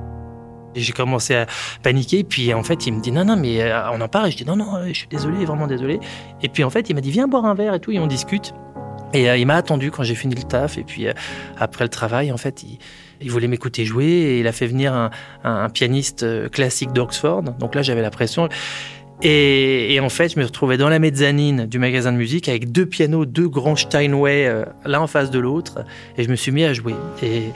J'ai 0.75 0.93
commencé 0.93 1.35
à 1.35 1.47
paniquer, 1.83 2.25
puis 2.25 2.55
en 2.55 2.63
fait, 2.63 2.87
il 2.87 2.95
me 2.95 3.01
dit 3.03 3.13
non, 3.13 3.25
non, 3.25 3.37
mais 3.37 3.63
euh, 3.63 3.91
on 3.91 4.01
en 4.01 4.09
parle. 4.09 4.29
Et 4.29 4.31
je 4.31 4.39
dis 4.39 4.47
non, 4.47 4.57
non, 4.57 4.87
je 4.87 4.93
suis 4.93 5.09
désolé, 5.09 5.45
vraiment 5.45 5.67
désolé. 5.67 6.01
Et 6.43 6.49
puis 6.49 6.65
en 6.65 6.71
fait, 6.71 6.89
il 6.89 6.95
m'a 6.95 7.03
dit 7.03 7.11
viens 7.11 7.29
boire 7.29 7.45
un 7.45 7.55
verre 7.55 7.75
et 7.75 7.81
tout, 7.81 7.93
et 7.93 7.99
on 7.99 8.07
discute. 8.07 8.55
Et 9.13 9.29
euh, 9.29 9.37
il 9.37 9.47
m'a 9.47 9.57
attendu 9.57 9.91
quand 9.91 10.03
j'ai 10.03 10.15
fini 10.15 10.35
le 10.35 10.43
taf. 10.43 10.79
Et 10.79 10.85
puis 10.85 11.07
euh, 11.07 11.13
après 11.59 11.85
le 11.85 11.91
travail, 11.91 12.33
en 12.33 12.39
fait, 12.39 12.65
il, 13.21 13.31
voulait 13.31 13.49
m'écouter 13.49 13.85
jouer 13.85 14.07
et 14.07 14.41
il 14.41 14.47
a 14.47 14.53
fait 14.53 14.67
venir 14.67 14.95
un, 14.95 15.11
un 15.45 15.69
pianiste 15.69 16.51
classique 16.51 16.93
d'Oxford. 16.93 17.43
Donc 17.43 17.75
là, 17.75 17.83
j'avais 17.83 18.03
la 18.03 18.11
pression. 18.11 18.49
Et, 19.25 20.01
en 20.01 20.09
fait, 20.09 20.31
je 20.31 20.39
me 20.41 20.45
retrouvais 20.45 20.77
dans 20.77 20.89
la 20.89 20.99
mezzanine 20.99 21.67
du 21.67 21.79
magasin 21.79 22.13
de 22.13 22.17
musique 22.17 22.49
avec 22.49 22.73
deux 22.73 22.87
pianos, 22.87 23.25
deux 23.25 23.49
grands 23.49 23.77
Steinway, 23.77 24.47
euh, 24.47 24.65
l'un 24.85 25.01
en 25.01 25.07
face 25.07 25.31
de 25.31 25.39
l'autre. 25.39 25.85
Et 26.19 26.25
je 26.25 26.29
me 26.29 26.35
suis 26.35 26.51
mis 26.51 26.65
à 26.65 26.75
jouer. 26.75 26.95
Et 27.23 27.53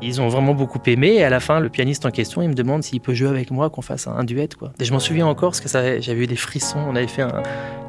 ils 0.00 0.22
ont 0.22 0.28
vraiment 0.28 0.54
beaucoup 0.54 0.80
aimé. 0.86 1.16
Et 1.16 1.24
à 1.24 1.28
la 1.28 1.40
fin, 1.40 1.60
le 1.60 1.68
pianiste 1.68 2.06
en 2.06 2.10
question, 2.10 2.40
il 2.40 2.48
me 2.48 2.54
demande 2.54 2.82
s'il 2.82 3.02
peut 3.02 3.12
jouer 3.12 3.28
avec 3.28 3.50
moi, 3.50 3.68
qu'on 3.68 3.82
fasse 3.82 4.06
un, 4.06 4.24
duet. 4.24 4.48
Quoi. 4.58 4.72
Et 4.80 4.84
je 4.86 4.92
m'en 4.92 4.98
souviens 4.98 5.26
encore 5.26 5.50
parce 5.50 5.60
que 5.60 5.68
j'avais 5.68 6.22
eu 6.22 6.26
des 6.26 6.36
frissons. 6.36 6.78
On 6.88 6.96
avait 6.96 7.06
fait 7.06 7.26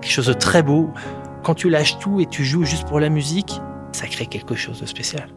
quelque 0.02 0.12
chose 0.12 0.28
de 0.28 0.34
très 0.34 0.62
beau. 0.62 0.92
Quand 1.42 1.56
tu 1.56 1.70
lâches 1.70 1.98
tout 2.00 2.20
et 2.20 2.26
tu 2.26 2.44
joues 2.44 2.66
juste 2.66 2.86
pour 2.86 3.00
la 3.00 3.10
musique, 3.10 3.62
ça 3.94 4.08
crée 4.08 4.26
quelque 4.26 4.56
chose 4.56 4.82
de 4.82 4.86
spécial. 4.86 5.30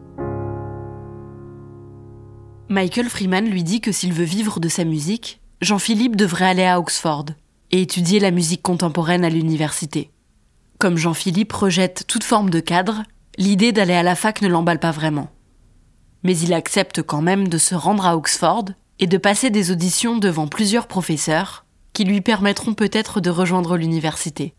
Michael 2.67 3.05
Freeman 3.05 3.49
lui 3.49 3.63
dit 3.63 3.79
que 3.79 3.93
s'il 3.93 4.11
veut 4.11 4.25
vivre 4.25 4.59
de 4.59 4.67
sa 4.67 4.83
musique, 4.83 5.39
Jean-Philippe 5.61 6.17
devrait 6.17 6.45
aller 6.45 6.65
à 6.65 6.77
Oxford 6.77 7.25
et 7.71 7.81
étudier 7.81 8.19
la 8.19 8.31
musique 8.31 8.61
contemporaine 8.61 9.23
à 9.23 9.29
l'université. 9.29 10.11
Comme 10.77 10.97
Jean-Philippe 10.97 11.53
rejette 11.53 12.05
toute 12.07 12.23
forme 12.23 12.49
de 12.49 12.59
cadre, 12.59 13.03
l'idée 13.37 13.71
d'aller 13.71 13.93
à 13.93 14.03
la 14.03 14.15
fac 14.15 14.41
ne 14.41 14.47
l'emballe 14.47 14.79
pas 14.79 14.91
vraiment. 14.91 15.29
Mais 16.23 16.37
il 16.37 16.53
accepte 16.53 17.01
quand 17.01 17.21
même 17.21 17.47
de 17.47 17.57
se 17.57 17.75
rendre 17.75 18.05
à 18.05 18.15
Oxford 18.15 18.65
et 18.99 19.07
de 19.07 19.17
passer 19.17 19.49
des 19.49 19.71
auditions 19.71 20.17
devant 20.17 20.47
plusieurs 20.47 20.87
professeurs 20.87 21.65
qui 21.93 22.03
lui 22.03 22.21
permettront 22.21 22.73
peut-être 22.73 23.21
de 23.21 23.29
rejoindre 23.29 23.77
l'université. 23.77 24.53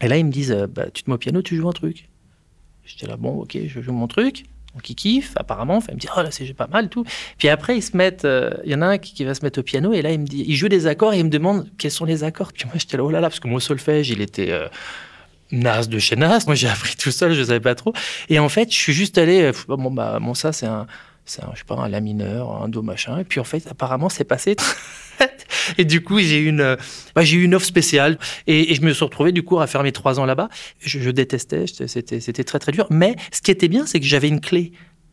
Et 0.00 0.08
là, 0.08 0.16
ils 0.16 0.24
me 0.24 0.32
disent, 0.32 0.52
euh, 0.52 0.66
bah, 0.66 0.90
tu 0.90 1.02
te 1.02 1.10
mets 1.10 1.14
au 1.14 1.18
piano, 1.18 1.42
tu 1.42 1.56
joues 1.56 1.68
un 1.68 1.72
truc. 1.72 2.08
J'étais 2.84 3.06
là, 3.06 3.16
bon, 3.16 3.40
ok, 3.42 3.58
je 3.66 3.80
joue 3.80 3.92
mon 3.92 4.08
truc. 4.08 4.44
Donc 4.74 4.88
ils 4.88 4.94
kiffent, 4.94 5.32
apparemment. 5.36 5.76
Enfin, 5.76 5.88
ils 5.90 5.96
me 5.96 6.00
disent, 6.00 6.10
oh 6.16 6.22
là, 6.22 6.30
c'est 6.30 6.52
pas 6.54 6.66
mal, 6.66 6.88
tout. 6.88 7.04
Puis 7.38 7.48
après, 7.48 7.76
ils 7.76 7.82
se 7.82 7.96
mettent, 7.96 8.24
euh, 8.24 8.50
il 8.64 8.70
y 8.70 8.74
en 8.74 8.82
a 8.82 8.86
un 8.86 8.98
qui, 8.98 9.24
va 9.24 9.34
se 9.34 9.42
mettre 9.42 9.60
au 9.60 9.62
piano, 9.62 9.92
et 9.92 10.02
là, 10.02 10.12
il 10.12 10.20
me 10.20 10.26
dit, 10.26 10.44
il 10.46 10.56
joue 10.56 10.68
des 10.68 10.86
accords, 10.86 11.12
et 11.12 11.18
il 11.18 11.24
me 11.24 11.30
demande 11.30 11.68
quels 11.78 11.90
sont 11.90 12.04
les 12.04 12.24
accords? 12.24 12.52
Puis 12.52 12.64
moi, 12.66 12.74
j'étais 12.76 12.96
là, 12.96 13.04
oh 13.04 13.10
là 13.10 13.20
là, 13.20 13.28
parce 13.28 13.40
que 13.40 13.48
mon 13.48 13.58
solfège, 13.58 14.10
il 14.10 14.20
était 14.20 14.50
euh, 14.50 14.68
de 15.50 15.98
chez 15.98 16.16
nas. 16.16 16.40
Moi, 16.46 16.54
j'ai 16.54 16.68
appris 16.70 16.96
tout 16.96 17.10
seul, 17.10 17.34
je 17.34 17.42
savais 17.42 17.60
pas 17.60 17.74
trop. 17.74 17.92
Et 18.28 18.38
en 18.38 18.48
fait, 18.48 18.70
je 18.70 18.76
suis 18.76 18.92
juste 18.92 19.18
allé, 19.18 19.50
bon, 19.68 19.90
bah, 19.90 20.20
ça, 20.34 20.52
c'est 20.52 20.66
un, 20.66 20.86
c'est 21.30 21.44
un, 21.44 21.50
je 21.54 21.60
sais 21.60 21.64
pas, 21.64 21.76
un 21.76 21.88
la 21.88 22.00
mineur, 22.00 22.62
un 22.62 22.68
do 22.68 22.82
machin. 22.82 23.18
Et 23.18 23.24
puis 23.24 23.38
en 23.40 23.44
fait, 23.44 23.66
apparemment, 23.68 24.08
c'est 24.08 24.24
passé. 24.24 24.56
et 25.78 25.84
du 25.84 26.02
coup, 26.02 26.18
j'ai 26.18 26.38
eu 26.40 26.48
une, 26.48 26.76
bah, 27.14 27.22
j'ai 27.22 27.36
eu 27.36 27.44
une 27.44 27.54
offre 27.54 27.66
spéciale. 27.66 28.18
Et, 28.46 28.74
je 28.74 28.82
me 28.82 28.92
suis 28.92 29.04
retrouvé 29.04 29.30
du 29.30 29.42
coup 29.42 29.60
à 29.60 29.66
faire 29.66 29.82
mes 29.82 29.92
trois 29.92 30.18
ans 30.18 30.26
là-bas. 30.26 30.48
Je, 30.80 31.10
détestais, 31.10 31.66
c'était, 31.86 32.20
c'était 32.20 32.44
très 32.44 32.58
très 32.58 32.72
dur. 32.72 32.86
Mais 32.90 33.14
ce 33.32 33.40
qui 33.40 33.50
était 33.50 33.68
bien, 33.68 33.86
c'est 33.86 34.00
que 34.00 34.06
j'avais 34.06 34.28
une 34.28 34.40
clé 34.40 34.72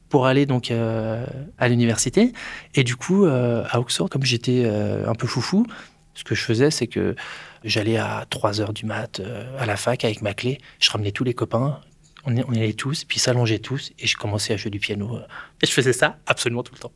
pour 0.10 0.26
aller 0.26 0.46
donc 0.46 0.72
euh, 0.72 1.26
à 1.58 1.68
l'université. 1.68 2.34
Et 2.74 2.84
du 2.84 2.96
coup, 2.96 3.26
euh, 3.26 3.64
à 3.70 3.80
Oxford, 3.80 4.10
comme 4.10 4.24
j'étais 4.24 4.64
euh, 4.66 5.08
un 5.08 5.16
peu 5.16 5.28
foufou, 5.28 5.68
ce 6.16 6.24
que 6.24 6.34
je 6.34 6.42
faisais, 6.42 6.72
c'est 6.72 6.88
que 6.88 7.16
j'allais 7.64 7.98
à 7.98 8.26
3 8.30 8.60
heures 8.60 8.74
du 8.74 8.86
mat 8.86 9.22
à 9.60 9.68
la 9.68 9.78
fac 9.78 10.04
avec 10.04 10.24
ma 10.24 10.34
clé. 10.34 10.58
Je 10.80 10.90
ramenais 10.90 11.12
tous 11.12 11.24
les 11.24 11.36
copains 11.36 11.80
on, 12.28 12.54
y 12.54 12.58
allait 12.58 12.74
tous, 12.74 13.06
puis 13.06 13.20
s'allongeait 13.20 13.60
tous, 13.60 13.92
et 14.00 14.08
je 14.08 14.18
commençais 14.18 14.54
à 14.54 14.58
jouer 14.58 14.72
du 14.72 14.80
piano. 14.80 15.16
Euh, 15.16 15.22
et 15.62 15.66
je 15.66 15.72
faisais 15.72 15.94
ça 15.94 16.18
absolument 16.28 16.64
tout 16.64 16.74
le 16.74 16.80
temps. 16.80 16.92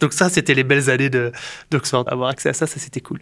Donc 0.00 0.12
ça, 0.12 0.28
c'était 0.28 0.54
les 0.54 0.64
belles 0.64 0.90
années 0.90 1.10
d'Oxford. 1.70 2.04
Avoir 2.08 2.30
accès 2.30 2.48
à 2.48 2.52
ça, 2.52 2.66
ça 2.66 2.80
c'était 2.80 3.00
cool. 3.00 3.20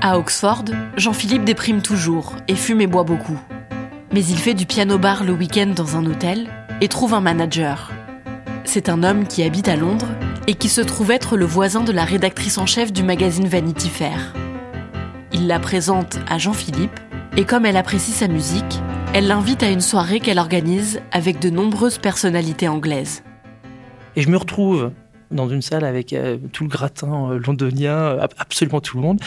À 0.00 0.18
Oxford, 0.18 0.64
Jean-Philippe 0.96 1.44
déprime 1.44 1.82
toujours 1.82 2.36
et 2.46 2.54
fume 2.54 2.80
et 2.80 2.86
boit 2.86 3.04
beaucoup. 3.04 3.38
Mais 4.12 4.24
il 4.24 4.38
fait 4.38 4.54
du 4.54 4.64
piano-bar 4.64 5.24
le 5.24 5.32
week-end 5.32 5.72
dans 5.74 5.96
un 5.96 6.06
hôtel 6.06 6.48
et 6.80 6.88
trouve 6.88 7.14
un 7.14 7.20
manager. 7.20 7.92
C'est 8.64 8.88
un 8.88 9.02
homme 9.02 9.26
qui 9.26 9.42
habite 9.42 9.68
à 9.68 9.76
Londres 9.76 10.08
et 10.46 10.54
qui 10.54 10.68
se 10.68 10.80
trouve 10.80 11.10
être 11.10 11.36
le 11.36 11.44
voisin 11.44 11.82
de 11.82 11.92
la 11.92 12.04
rédactrice 12.04 12.58
en 12.58 12.66
chef 12.66 12.92
du 12.92 13.02
magazine 13.02 13.48
Vanity 13.48 13.88
Fair. 13.88 14.34
Il 15.32 15.46
la 15.46 15.58
présente 15.58 16.18
à 16.28 16.38
Jean-Philippe 16.38 16.98
et 17.36 17.44
comme 17.44 17.66
elle 17.66 17.76
apprécie 17.76 18.12
sa 18.12 18.28
musique, 18.28 18.80
elle 19.14 19.26
l'invite 19.26 19.62
à 19.62 19.70
une 19.70 19.80
soirée 19.80 20.20
qu'elle 20.20 20.38
organise 20.38 21.00
avec 21.12 21.40
de 21.40 21.50
nombreuses 21.50 21.98
personnalités 21.98 22.68
anglaises. 22.68 23.22
Et 24.16 24.22
je 24.22 24.28
me 24.28 24.36
retrouve 24.36 24.92
dans 25.30 25.48
une 25.48 25.62
salle 25.62 25.84
avec 25.84 26.12
euh, 26.12 26.38
tout 26.52 26.64
le 26.64 26.70
gratin 26.70 27.32
euh, 27.32 27.38
londonien, 27.38 27.96
euh, 27.96 28.26
absolument 28.38 28.80
tout 28.80 28.96
le 28.96 29.02
monde. 29.02 29.20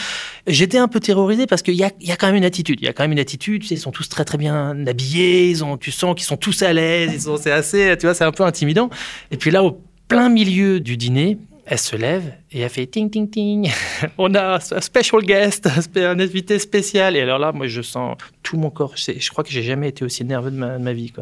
J'étais 0.46 0.78
un 0.78 0.88
peu 0.88 1.00
terrorisé 1.00 1.46
parce 1.46 1.62
qu'il 1.62 1.74
y 1.74 1.84
a, 1.84 1.90
quand 2.16 2.26
même 2.26 2.36
une 2.36 2.44
attitude. 2.44 2.78
Il 2.80 2.84
y 2.84 2.88
a 2.88 2.92
quand 2.92 3.04
même 3.04 3.12
une 3.12 3.18
attitude. 3.18 3.68
ils 3.70 3.78
sont 3.78 3.92
tous 3.92 4.08
très 4.08 4.24
très 4.24 4.38
bien 4.38 4.86
habillés. 4.86 5.50
Ils 5.50 5.64
ont, 5.64 5.76
tu 5.76 5.90
sens 5.90 6.14
qu'ils 6.14 6.24
sont 6.24 6.36
tous 6.36 6.62
à 6.62 6.72
l'aise. 6.72 7.30
C'est 7.40 7.52
assez, 7.52 7.96
tu 7.98 8.06
vois, 8.06 8.14
c'est 8.14 8.24
un 8.24 8.32
peu 8.32 8.44
intimidant. 8.44 8.90
Et 9.30 9.36
puis 9.36 9.50
là, 9.50 9.62
au 9.62 9.80
plein 10.08 10.28
milieu 10.28 10.80
du 10.80 10.96
dîner, 10.96 11.38
elle 11.64 11.78
se 11.78 11.94
lève 11.94 12.34
et 12.50 12.60
elle 12.60 12.70
fait 12.70 12.86
ting 12.86 13.08
ting 13.08 13.30
ting. 13.30 13.70
On 14.18 14.34
a 14.34 14.56
un 14.56 14.80
special 14.80 15.22
guest, 15.22 15.68
un 15.96 16.18
invité 16.18 16.58
spécial. 16.58 17.16
Et 17.16 17.20
alors 17.20 17.38
là, 17.38 17.52
moi, 17.52 17.68
je 17.68 17.82
sens 17.82 18.16
tout 18.42 18.56
mon 18.56 18.70
corps. 18.70 18.96
Je 18.96 19.30
crois 19.30 19.44
que 19.44 19.50
j'ai 19.50 19.62
jamais 19.62 19.88
été 19.88 20.04
aussi 20.04 20.24
nerveux 20.24 20.50
de 20.50 20.56
ma, 20.56 20.92
vie. 20.92 21.12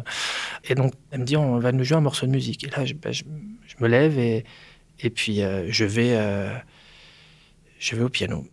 Et 0.67 0.75
donc, 0.75 0.93
elle 1.11 1.19
me 1.21 1.25
dit, 1.25 1.37
on 1.37 1.59
va 1.59 1.71
nous 1.71 1.83
jouer 1.83 1.97
un 1.97 2.01
morceau 2.01 2.25
de 2.25 2.31
musique. 2.31 2.63
Et 2.63 2.69
là, 2.69 2.85
je, 2.85 2.93
ben, 2.93 3.13
me 3.79 3.87
lève 3.87 4.17
et, 4.17 4.43
puis 5.09 5.41
euh, 5.41 5.69
euh, 5.69 6.57
je 7.79 7.95
vais 7.95 8.03
au 8.03 8.09
piano. 8.09 8.45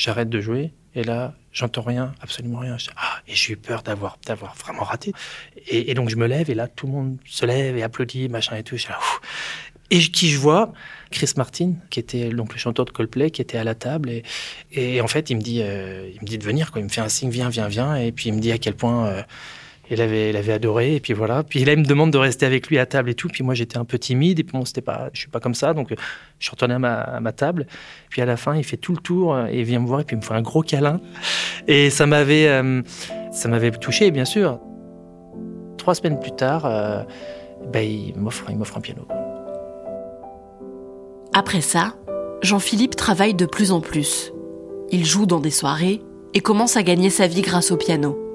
J'arrête 0.00 0.30
de 0.30 0.40
jouer 0.40 0.72
et 0.94 1.04
là 1.04 1.34
j'entends 1.52 1.82
rien, 1.82 2.14
absolument 2.20 2.60
rien. 2.60 2.76
Ah, 2.96 3.18
et 3.28 3.34
j'ai 3.34 3.52
eu 3.52 3.56
peur 3.56 3.82
d'avoir 3.82 4.18
d'avoir 4.26 4.54
vraiment 4.54 4.84
raté. 4.84 5.12
Et, 5.68 5.94
donc 5.94 6.08
je 6.08 6.16
me 6.16 6.26
lève 6.26 6.48
et 6.50 6.54
là 6.54 6.68
tout 6.68 6.86
le 6.86 6.92
monde 6.92 7.18
se 7.26 7.44
lève 7.44 7.76
et 7.76 7.82
applaudit, 7.82 8.28
machin 8.28 8.56
et 8.56 8.62
tout. 8.62 8.76
et 9.90 9.98
qui 9.98 10.30
je 10.30 10.38
vois? 10.38 10.72
Chris 11.10 11.32
Martin, 11.36 11.74
qui 11.90 12.00
était 12.00 12.30
donc 12.30 12.52
le 12.52 12.58
chanteur 12.58 12.84
de 12.84 12.90
Coldplay, 12.90 13.30
qui 13.30 13.42
était 13.42 13.58
à 13.58 13.64
la 13.64 13.74
table 13.74 14.08
et, 14.08 14.22
et 14.72 15.00
en 15.00 15.08
fait 15.08 15.28
il 15.28 15.36
me 15.36 15.42
dit 15.42 15.60
euh, 15.62 16.08
il 16.14 16.20
me 16.22 16.26
dit 16.26 16.38
de 16.38 16.44
venir 16.44 16.72
quoi. 16.72 16.80
Il 16.80 16.84
me 16.84 16.90
fait 16.90 17.02
un 17.02 17.08
signe 17.10 17.30
viens 17.30 17.50
viens 17.50 17.68
viens 17.68 17.96
et 17.96 18.10
puis 18.10 18.30
il 18.30 18.34
me 18.34 18.40
dit 18.40 18.52
à 18.52 18.58
quel 18.58 18.74
point 18.74 19.06
euh, 19.06 19.22
il 19.90 20.00
avait, 20.00 20.30
il 20.30 20.50
adoré, 20.50 20.94
et 20.94 21.00
puis 21.00 21.12
voilà. 21.12 21.42
Puis 21.42 21.64
là, 21.64 21.72
il 21.72 21.80
me 21.80 21.84
demande 21.84 22.12
de 22.12 22.18
rester 22.18 22.46
avec 22.46 22.68
lui 22.68 22.78
à 22.78 22.86
table 22.86 23.10
et 23.10 23.14
tout. 23.14 23.28
Puis 23.28 23.42
moi, 23.42 23.54
j'étais 23.54 23.76
un 23.76 23.84
peu 23.84 23.98
timide, 23.98 24.38
et 24.38 24.44
puis 24.44 24.56
bon, 24.56 24.64
c'était 24.64 24.80
pas, 24.80 25.10
je 25.12 25.20
suis 25.20 25.28
pas 25.28 25.40
comme 25.40 25.54
ça, 25.54 25.74
donc 25.74 25.88
je 25.90 25.96
suis 26.38 26.50
retourné 26.50 26.74
à 26.74 27.20
ma, 27.20 27.32
table. 27.32 27.66
Puis 28.08 28.22
à 28.22 28.24
la 28.24 28.36
fin, 28.36 28.56
il 28.56 28.62
fait 28.62 28.76
tout 28.76 28.92
le 28.92 28.98
tour 28.98 29.36
et 29.48 29.58
il 29.58 29.64
vient 29.64 29.80
me 29.80 29.86
voir, 29.86 30.00
et 30.00 30.04
puis 30.04 30.14
il 30.14 30.20
me 30.20 30.22
fait 30.24 30.34
un 30.34 30.42
gros 30.42 30.62
câlin. 30.62 31.00
Et 31.66 31.90
ça 31.90 32.06
m'avait, 32.06 32.48
euh, 32.48 32.82
ça 33.32 33.48
m'avait 33.48 33.72
touché, 33.72 34.12
bien 34.12 34.24
sûr. 34.24 34.60
Trois 35.76 35.96
semaines 35.96 36.20
plus 36.20 36.32
tard, 36.32 36.66
euh, 36.66 37.02
ben, 37.72 37.80
il 37.80 38.16
m'offre, 38.16 38.44
il 38.48 38.56
m'offre 38.56 38.76
un 38.76 38.80
piano. 38.80 39.08
Après 41.32 41.60
ça, 41.60 41.94
Jean-Philippe 42.42 42.94
travaille 42.94 43.34
de 43.34 43.46
plus 43.46 43.72
en 43.72 43.80
plus. 43.80 44.32
Il 44.90 45.04
joue 45.04 45.26
dans 45.26 45.40
des 45.40 45.50
soirées 45.50 46.00
et 46.34 46.40
commence 46.40 46.76
à 46.76 46.82
gagner 46.82 47.10
sa 47.10 47.26
vie 47.26 47.42
grâce 47.42 47.70
au 47.70 47.76
piano. 47.76 48.29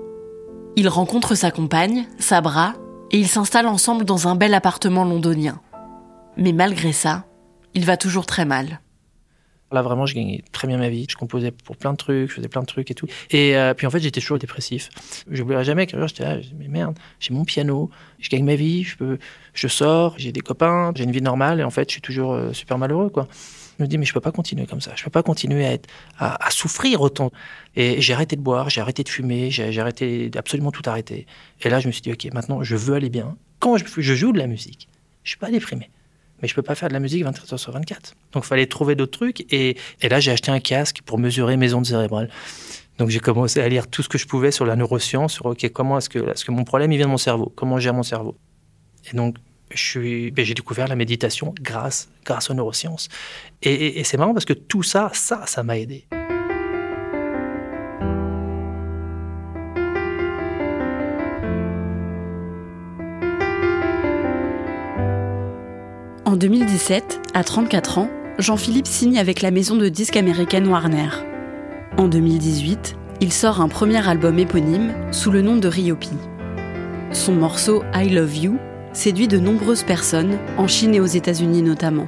Il 0.78 0.90
rencontre 0.90 1.36
sa 1.36 1.52
compagne, 1.52 2.06
Sabra, 2.20 2.74
et 3.12 3.18
ils 3.18 3.30
s'installent 3.30 3.68
ensemble 3.68 4.04
dans 4.04 4.28
un 4.28 4.36
bel 4.36 4.54
appartement 4.54 5.06
londonien. 5.06 5.62
Mais 6.36 6.52
malgré 6.52 6.92
ça, 6.92 7.24
il 7.74 7.86
va 7.86 7.96
toujours 7.96 8.26
très 8.26 8.44
mal. 8.44 8.82
Là, 9.72 9.82
vraiment, 9.82 10.06
je 10.06 10.16
gagnais 10.16 10.44
très 10.52 10.68
bien 10.68 10.78
ma 10.78 10.90
vie. 10.90 11.08
Je 11.10 11.16
composais 11.16 11.52
pour 11.52 11.78
plein 11.78 11.94
de 11.94 11.98
trucs, 11.98 12.30
je 12.30 12.36
faisais 12.36 12.50
plein 12.50 12.60
de 12.60 12.66
trucs 12.66 12.92
et 12.92 12.94
tout. 12.94 13.08
Et 13.32 13.56
euh, 13.56 13.74
puis, 13.74 13.88
en 13.88 13.90
fait, 13.90 14.02
j'étais 14.02 14.20
toujours 14.20 14.38
dépressif. 14.38 14.90
Je 15.32 15.42
n'oublierai 15.42 15.64
jamais 15.64 15.88
qu'un 15.88 15.98
jour, 15.98 16.10
j'étais 16.10 16.24
là, 16.24 16.38
mais 16.60 16.68
merde, 16.68 17.00
j'ai 17.22 17.34
mon 17.34 17.46
piano, 17.46 17.90
je 18.20 18.30
gagne 18.30 18.44
ma 18.44 18.56
vie, 18.56 18.84
je, 18.84 18.98
peux, 18.98 19.18
je 19.54 19.68
sors, 19.70 20.16
j'ai 20.18 20.34
des 20.34 20.42
copains, 20.42 20.92
j'ai 20.94 21.06
une 21.06 21.12
vie 21.12 21.22
normale, 21.22 21.62
et 21.62 21.64
en 21.64 21.72
fait, 21.72 21.90
je 21.90 21.94
suis 21.94 22.02
toujours 22.02 22.34
euh, 22.34 22.52
super 22.52 22.78
malheureux, 22.78 23.10
quoi. 23.10 23.30
Je 23.78 23.84
me 23.84 23.88
dis, 23.88 23.98
mais 23.98 24.06
je 24.06 24.14
peux 24.14 24.22
pas 24.22 24.32
continuer 24.32 24.66
comme 24.66 24.82
ça. 24.82 24.92
Je 24.96 25.04
peux 25.04 25.10
pas 25.10 25.24
continuer 25.24 25.66
à, 25.66 25.74
être, 25.74 25.90
à, 26.18 26.50
souffrir 26.52 27.02
autant. 27.02 27.32
Et 27.76 28.02
j'ai 28.02 28.14
arrêté 28.14 28.36
de 28.36 28.42
boire, 28.42 28.70
j'ai 28.70 28.82
arrêté 28.82 29.04
de 29.04 29.10
fumer, 29.10 29.52
j'ai 29.52 29.80
arrêté 29.80 30.30
d'absolument 30.30 30.72
tout 30.72 30.84
arrêter. 30.86 31.26
Et 31.62 31.70
là, 31.70 31.80
je 31.80 31.88
me 31.88 31.92
suis 31.92 32.02
dit, 32.02 32.12
OK, 32.12 32.34
maintenant, 32.34 32.64
je 32.64 32.76
veux 32.76 32.96
aller 32.96 33.10
bien. 33.10 33.36
Quand 33.60 33.78
je, 33.78 33.86
joue 34.02 34.32
de 34.32 34.38
la 34.38 34.48
musique, 34.48 34.88
je 35.24 35.30
suis 35.30 35.40
pas 35.40 35.52
déprimé. 35.52 35.90
Mais 36.42 36.48
je 36.48 36.56
peux 36.56 36.62
pas 36.62 36.76
faire 36.76 36.90
de 36.90 36.94
la 36.94 37.00
musique 37.00 37.24
24 37.24 37.54
heures 37.54 37.60
sur 37.60 37.72
24. 37.72 38.16
Donc, 38.32 38.44
il 38.46 38.48
fallait 38.48 38.66
trouver 38.68 38.96
d'autres 38.96 39.18
trucs. 39.18 39.52
Et, 39.54 39.78
là, 40.02 40.20
j'ai 40.20 40.32
acheté 40.32 40.52
un 40.52 40.60
casque 40.60 41.02
pour 41.06 41.18
mesurer 41.18 41.58
mes 41.58 41.74
ondes 41.74 41.86
cérébrales. 41.86 42.30
Donc 42.98 43.10
j'ai 43.10 43.20
commencé 43.20 43.60
à 43.60 43.68
lire 43.68 43.88
tout 43.88 44.04
ce 44.04 44.08
que 44.08 44.18
je 44.18 44.26
pouvais 44.26 44.52
sur 44.52 44.66
la 44.66 44.78
neuroscience, 44.78 45.34
sur 45.34 45.48
ok 45.48 45.70
comment 45.74 45.98
est-ce 45.98 46.08
que, 46.08 46.20
est 46.20 46.38
-ce 46.38 46.46
que 46.46 46.52
mon 46.52 46.64
problème 46.64 46.94
il 46.94 46.96
vient 46.96 47.08
de 47.08 47.12
mon 47.12 47.18
cerveau, 47.18 47.52
comment 47.54 47.78
gère 47.78 47.94
mon 47.94 48.04
cerveau? 48.04 48.38
Et 49.12 49.18
donc 49.18 49.36
ben, 50.32 50.46
j'ai 50.46 50.54
découvert 50.54 50.88
la 50.88 50.96
méditation 50.96 51.54
grâce, 51.62 52.10
grâce 52.26 52.50
aux 52.50 52.54
neurosciences. 52.54 53.10
Et, 53.62 54.04
c'est 54.04 54.18
marrant 54.18 54.34
parce 54.34 54.46
que 54.46 54.54
tout 54.54 54.84
ça, 54.84 55.12
ça, 55.14 55.44
ça 55.46 55.64
m'a 55.64 55.78
aidé. 55.78 56.06
En 66.26 66.38
2017, 66.38 67.22
à 67.34 67.44
34 67.44 67.98
ans, 67.98 68.10
Jean-Philippe 68.40 68.88
signe 68.88 69.18
avec 69.18 69.42
la 69.42 69.52
maison 69.52 69.78
de 69.78 69.88
disques 69.88 70.18
américaine 70.18 70.68
Warner. 70.68 71.10
En 71.98 72.08
2018, 72.08 72.98
il 73.22 73.32
sort 73.32 73.62
un 73.62 73.70
premier 73.70 74.06
album 74.06 74.38
éponyme 74.38 74.94
sous 75.12 75.32
le 75.32 75.42
nom 75.42 75.56
de 75.56 75.70
Ryopi. 75.70 76.10
Son 77.14 77.34
morceau 77.34 77.84
I 77.94 78.10
Love 78.10 78.36
You 78.36 78.58
séduit 78.96 79.28
de 79.28 79.38
nombreuses 79.38 79.84
personnes, 79.84 80.38
en 80.58 80.68
Chine 80.68 80.96
et 80.96 81.00
aux 81.00 81.06
États-Unis 81.06 81.62
notamment. 81.62 82.08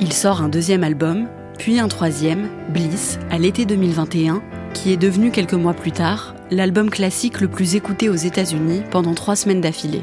Il 0.00 0.12
sort 0.12 0.42
un 0.42 0.48
deuxième 0.48 0.84
album, 0.84 1.28
puis 1.58 1.78
un 1.78 1.88
troisième, 1.88 2.48
Bliss, 2.68 3.18
à 3.30 3.38
l'été 3.38 3.64
2021, 3.64 4.42
qui 4.72 4.92
est 4.92 4.96
devenu 4.96 5.30
quelques 5.30 5.54
mois 5.54 5.74
plus 5.74 5.92
tard 5.92 6.34
l'album 6.50 6.90
classique 6.90 7.40
le 7.40 7.48
plus 7.48 7.74
écouté 7.74 8.08
aux 8.08 8.14
États-Unis 8.14 8.82
pendant 8.90 9.14
trois 9.14 9.36
semaines 9.36 9.60
d'affilée. 9.60 10.02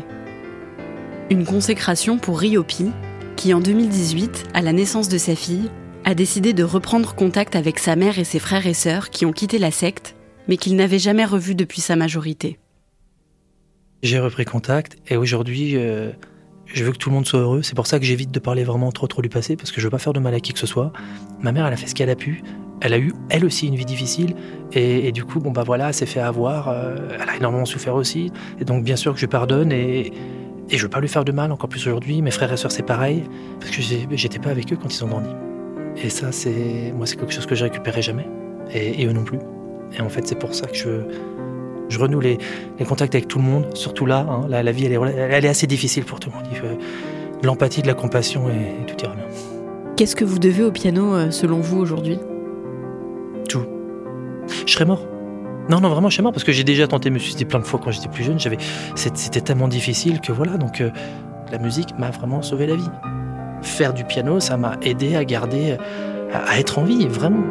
Une 1.29 1.45
consécration 1.45 2.17
pour 2.17 2.39
Ryopi, 2.39 2.91
qui 3.35 3.53
en 3.53 3.59
2018, 3.59 4.45
à 4.53 4.61
la 4.61 4.73
naissance 4.73 5.07
de 5.07 5.17
sa 5.17 5.35
fille, 5.35 5.69
a 6.03 6.15
décidé 6.15 6.53
de 6.53 6.63
reprendre 6.63 7.15
contact 7.15 7.55
avec 7.55 7.79
sa 7.79 7.95
mère 7.95 8.19
et 8.19 8.23
ses 8.23 8.39
frères 8.39 8.67
et 8.67 8.73
sœurs 8.73 9.09
qui 9.09 9.25
ont 9.25 9.31
quitté 9.31 9.59
la 9.59 9.71
secte, 9.71 10.15
mais 10.47 10.57
qu'il 10.57 10.75
n'avait 10.75 10.99
jamais 10.99 11.25
revus 11.25 11.55
depuis 11.55 11.81
sa 11.81 11.95
majorité. 11.95 12.57
J'ai 14.03 14.19
repris 14.19 14.45
contact 14.45 14.97
et 15.07 15.17
aujourd'hui, 15.17 15.73
euh, 15.75 16.11
je 16.65 16.83
veux 16.83 16.91
que 16.91 16.97
tout 16.97 17.09
le 17.09 17.15
monde 17.15 17.27
soit 17.27 17.39
heureux. 17.39 17.61
C'est 17.61 17.75
pour 17.75 17.85
ça 17.85 17.99
que 17.99 18.05
j'évite 18.05 18.31
de 18.31 18.39
parler 18.39 18.63
vraiment 18.63 18.91
trop 18.91 19.07
trop 19.07 19.21
du 19.21 19.29
passé 19.29 19.55
parce 19.55 19.71
que 19.71 19.79
je 19.79 19.85
veux 19.85 19.91
pas 19.91 19.99
faire 19.99 20.13
de 20.13 20.19
mal 20.19 20.33
à 20.33 20.39
qui 20.39 20.53
que 20.53 20.59
ce 20.59 20.67
soit. 20.67 20.91
Ma 21.39 21.51
mère, 21.51 21.67
elle 21.67 21.73
a 21.73 21.77
fait 21.77 21.87
ce 21.87 21.93
qu'elle 21.93 22.09
a 22.09 22.15
pu. 22.15 22.43
Elle 22.81 22.93
a 22.93 22.97
eu, 22.97 23.13
elle 23.29 23.45
aussi, 23.45 23.67
une 23.67 23.75
vie 23.75 23.85
difficile. 23.85 24.35
Et, 24.73 25.11
du 25.11 25.23
coup, 25.23 25.39
bon, 25.39 25.51
bah 25.51 25.61
voilà, 25.63 25.89
elle 25.89 25.93
s'est 25.93 26.07
fait 26.07 26.19
avoir. 26.19 26.69
Euh, 26.69 26.95
elle 27.21 27.29
a 27.29 27.35
énormément 27.35 27.65
souffert 27.65 27.93
aussi. 27.93 28.31
Et 28.59 28.65
donc, 28.65 28.83
bien 28.83 28.95
sûr 28.95 29.13
que 29.13 29.19
je 29.19 29.27
pardonne 29.27 29.71
et, 29.71 30.11
et 30.71 30.77
je 30.77 30.81
veux 30.81 30.89
pas 30.89 30.99
lui 30.99 31.07
faire 31.07 31.23
de 31.23 31.31
mal, 31.31 31.51
encore 31.51 31.69
plus 31.69 31.85
aujourd'hui. 31.85 32.23
Mes 32.23 32.31
frères 32.31 32.51
et 32.51 32.57
sœurs, 32.57 32.71
c'est 32.71 32.81
pareil. 32.81 33.23
Parce 33.59 33.71
que 33.71 33.83
j'étais 33.83 34.39
pas 34.39 34.49
avec 34.49 34.73
eux 34.73 34.77
quand 34.81 34.91
ils 34.91 35.03
ont 35.03 35.09
grandi. 35.09 35.29
Et 36.03 36.09
ça, 36.09 36.31
c'est 36.31 36.91
moi, 36.95 37.05
c'est 37.05 37.17
quelque 37.17 37.33
chose 37.33 37.45
que 37.45 37.53
je 37.53 37.65
récupérerai 37.65 38.01
jamais. 38.01 38.25
Et, 38.73 39.05
eux 39.05 39.11
non 39.11 39.25
plus. 39.25 39.39
Et 39.95 40.01
en 40.01 40.09
fait, 40.09 40.25
c'est 40.25 40.39
pour 40.39 40.55
ça 40.55 40.65
que 40.65 40.75
je, 40.75 40.89
je 41.91 41.99
renoue 41.99 42.19
les, 42.19 42.37
contacts 42.87 43.13
avec 43.15 43.27
tout 43.27 43.39
le 43.39 43.45
monde, 43.45 43.75
surtout 43.75 44.05
là. 44.05 44.25
Hein. 44.29 44.47
la, 44.49 44.71
vie, 44.71 44.85
elle 44.85 44.93
est, 44.93 45.15
elle 45.15 45.45
est, 45.45 45.49
assez 45.49 45.67
difficile 45.67 46.03
pour 46.03 46.19
tout 46.19 46.29
le 46.29 46.35
monde. 46.35 46.45
Il 46.51 46.57
faut 46.57 46.67
de 46.67 47.47
l'empathie, 47.47 47.81
de 47.81 47.87
la 47.87 47.93
compassion 47.93 48.49
et, 48.49 48.85
tout 48.85 48.95
ira 49.03 49.15
bien. 49.15 49.25
Qu'est-ce 49.97 50.15
que 50.15 50.25
vous 50.25 50.39
devez 50.39 50.63
au 50.63 50.71
piano, 50.71 51.13
euh, 51.13 51.31
selon 51.31 51.59
vous, 51.59 51.79
aujourd'hui? 51.79 52.19
Tout. 53.49 53.65
Je 54.65 54.71
serais 54.71 54.85
mort. 54.85 55.05
Non, 55.69 55.79
non, 55.79 55.89
vraiment, 55.89 56.09
je 56.09 56.15
serais 56.15 56.23
mort 56.23 56.33
parce 56.33 56.43
que 56.43 56.51
j'ai 56.51 56.63
déjà 56.63 56.87
tenté 56.87 57.09
de 57.09 57.13
me 57.13 57.19
suicider 57.19 57.45
plein 57.45 57.59
de 57.59 57.65
fois 57.65 57.79
quand 57.83 57.91
j'étais 57.91 58.09
plus 58.09 58.23
jeune. 58.23 58.39
J'avais, 58.39 58.57
c'était 58.95 59.41
tellement 59.41 59.67
difficile 59.67 60.21
que 60.21 60.31
voilà. 60.31 60.57
Donc, 60.57 60.81
euh, 60.81 60.89
la 61.51 61.59
musique 61.59 61.97
m'a 61.99 62.09
vraiment 62.09 62.41
sauvé 62.41 62.67
la 62.67 62.75
vie 62.75 62.89
faire 63.61 63.93
du 63.93 64.03
piano, 64.03 64.39
ça 64.39 64.57
m'a 64.57 64.77
aidé 64.81 65.15
à 65.15 65.25
garder, 65.25 65.77
à 66.33 66.59
être 66.59 66.79
en 66.79 66.83
vie, 66.83 67.07
vraiment. 67.07 67.43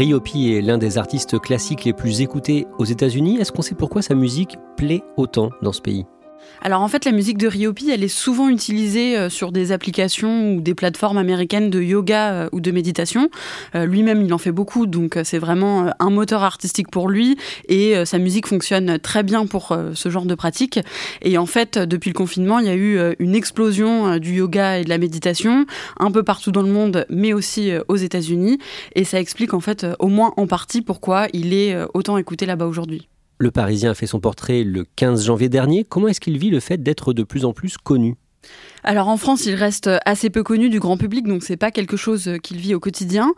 Ryopi 0.00 0.54
est 0.54 0.62
l'un 0.62 0.78
des 0.78 0.96
artistes 0.96 1.38
classiques 1.38 1.84
les 1.84 1.92
plus 1.92 2.22
écoutés 2.22 2.66
aux 2.78 2.86
États-Unis. 2.86 3.36
Est-ce 3.36 3.52
qu'on 3.52 3.60
sait 3.60 3.74
pourquoi 3.74 4.00
sa 4.00 4.14
musique 4.14 4.56
plaît 4.74 5.02
autant 5.18 5.50
dans 5.60 5.74
ce 5.74 5.82
pays? 5.82 6.06
Alors 6.62 6.82
en 6.82 6.88
fait, 6.88 7.06
la 7.06 7.12
musique 7.12 7.38
de 7.38 7.48
Ryopi, 7.48 7.90
elle 7.90 8.04
est 8.04 8.08
souvent 8.08 8.48
utilisée 8.48 9.16
euh, 9.16 9.30
sur 9.30 9.50
des 9.50 9.72
applications 9.72 10.52
ou 10.52 10.60
des 10.60 10.74
plateformes 10.74 11.16
américaines 11.16 11.70
de 11.70 11.80
yoga 11.80 12.32
euh, 12.32 12.48
ou 12.52 12.60
de 12.60 12.70
méditation. 12.70 13.30
Euh, 13.74 13.86
lui-même, 13.86 14.22
il 14.22 14.34
en 14.34 14.38
fait 14.38 14.52
beaucoup, 14.52 14.86
donc 14.86 15.18
c'est 15.24 15.38
vraiment 15.38 15.90
un 15.98 16.10
moteur 16.10 16.42
artistique 16.42 16.90
pour 16.90 17.08
lui 17.08 17.38
et 17.68 18.04
sa 18.04 18.18
musique 18.18 18.46
fonctionne 18.46 18.98
très 18.98 19.22
bien 19.22 19.46
pour 19.46 19.76
ce 19.94 20.08
genre 20.08 20.24
de 20.24 20.34
pratique. 20.34 20.80
Et 21.22 21.38
en 21.38 21.46
fait, 21.46 21.78
depuis 21.78 22.10
le 22.10 22.14
confinement, 22.14 22.58
il 22.58 22.66
y 22.66 22.68
a 22.68 22.74
eu 22.74 23.14
une 23.18 23.34
explosion 23.34 24.18
du 24.18 24.34
yoga 24.34 24.78
et 24.78 24.84
de 24.84 24.88
la 24.88 24.98
méditation 24.98 25.66
un 25.98 26.10
peu 26.10 26.22
partout 26.22 26.52
dans 26.52 26.62
le 26.62 26.70
monde, 26.70 27.06
mais 27.08 27.32
aussi 27.32 27.72
aux 27.88 27.96
États-Unis. 27.96 28.58
Et 28.94 29.04
ça 29.04 29.20
explique 29.20 29.54
en 29.54 29.60
fait 29.60 29.86
au 29.98 30.08
moins 30.08 30.32
en 30.36 30.46
partie 30.46 30.82
pourquoi 30.82 31.26
il 31.32 31.54
est 31.54 31.76
autant 31.94 32.16
écouté 32.18 32.46
là-bas 32.46 32.66
aujourd'hui. 32.66 33.09
Le 33.40 33.50
Parisien 33.50 33.92
a 33.92 33.94
fait 33.94 34.06
son 34.06 34.20
portrait 34.20 34.64
le 34.64 34.84
15 34.96 35.24
janvier 35.24 35.48
dernier. 35.48 35.84
Comment 35.84 36.08
est-ce 36.08 36.20
qu'il 36.20 36.36
vit 36.36 36.50
le 36.50 36.60
fait 36.60 36.82
d'être 36.82 37.14
de 37.14 37.22
plus 37.22 37.46
en 37.46 37.54
plus 37.54 37.78
connu? 37.78 38.16
Alors 38.84 39.08
en 39.08 39.16
France, 39.16 39.46
il 39.46 39.54
reste 39.54 39.88
assez 40.04 40.28
peu 40.28 40.42
connu 40.42 40.68
du 40.68 40.78
grand 40.78 40.98
public, 40.98 41.26
donc 41.26 41.42
c'est 41.42 41.56
pas 41.56 41.70
quelque 41.70 41.96
chose 41.96 42.32
qu'il 42.42 42.58
vit 42.58 42.74
au 42.74 42.80
quotidien. 42.80 43.32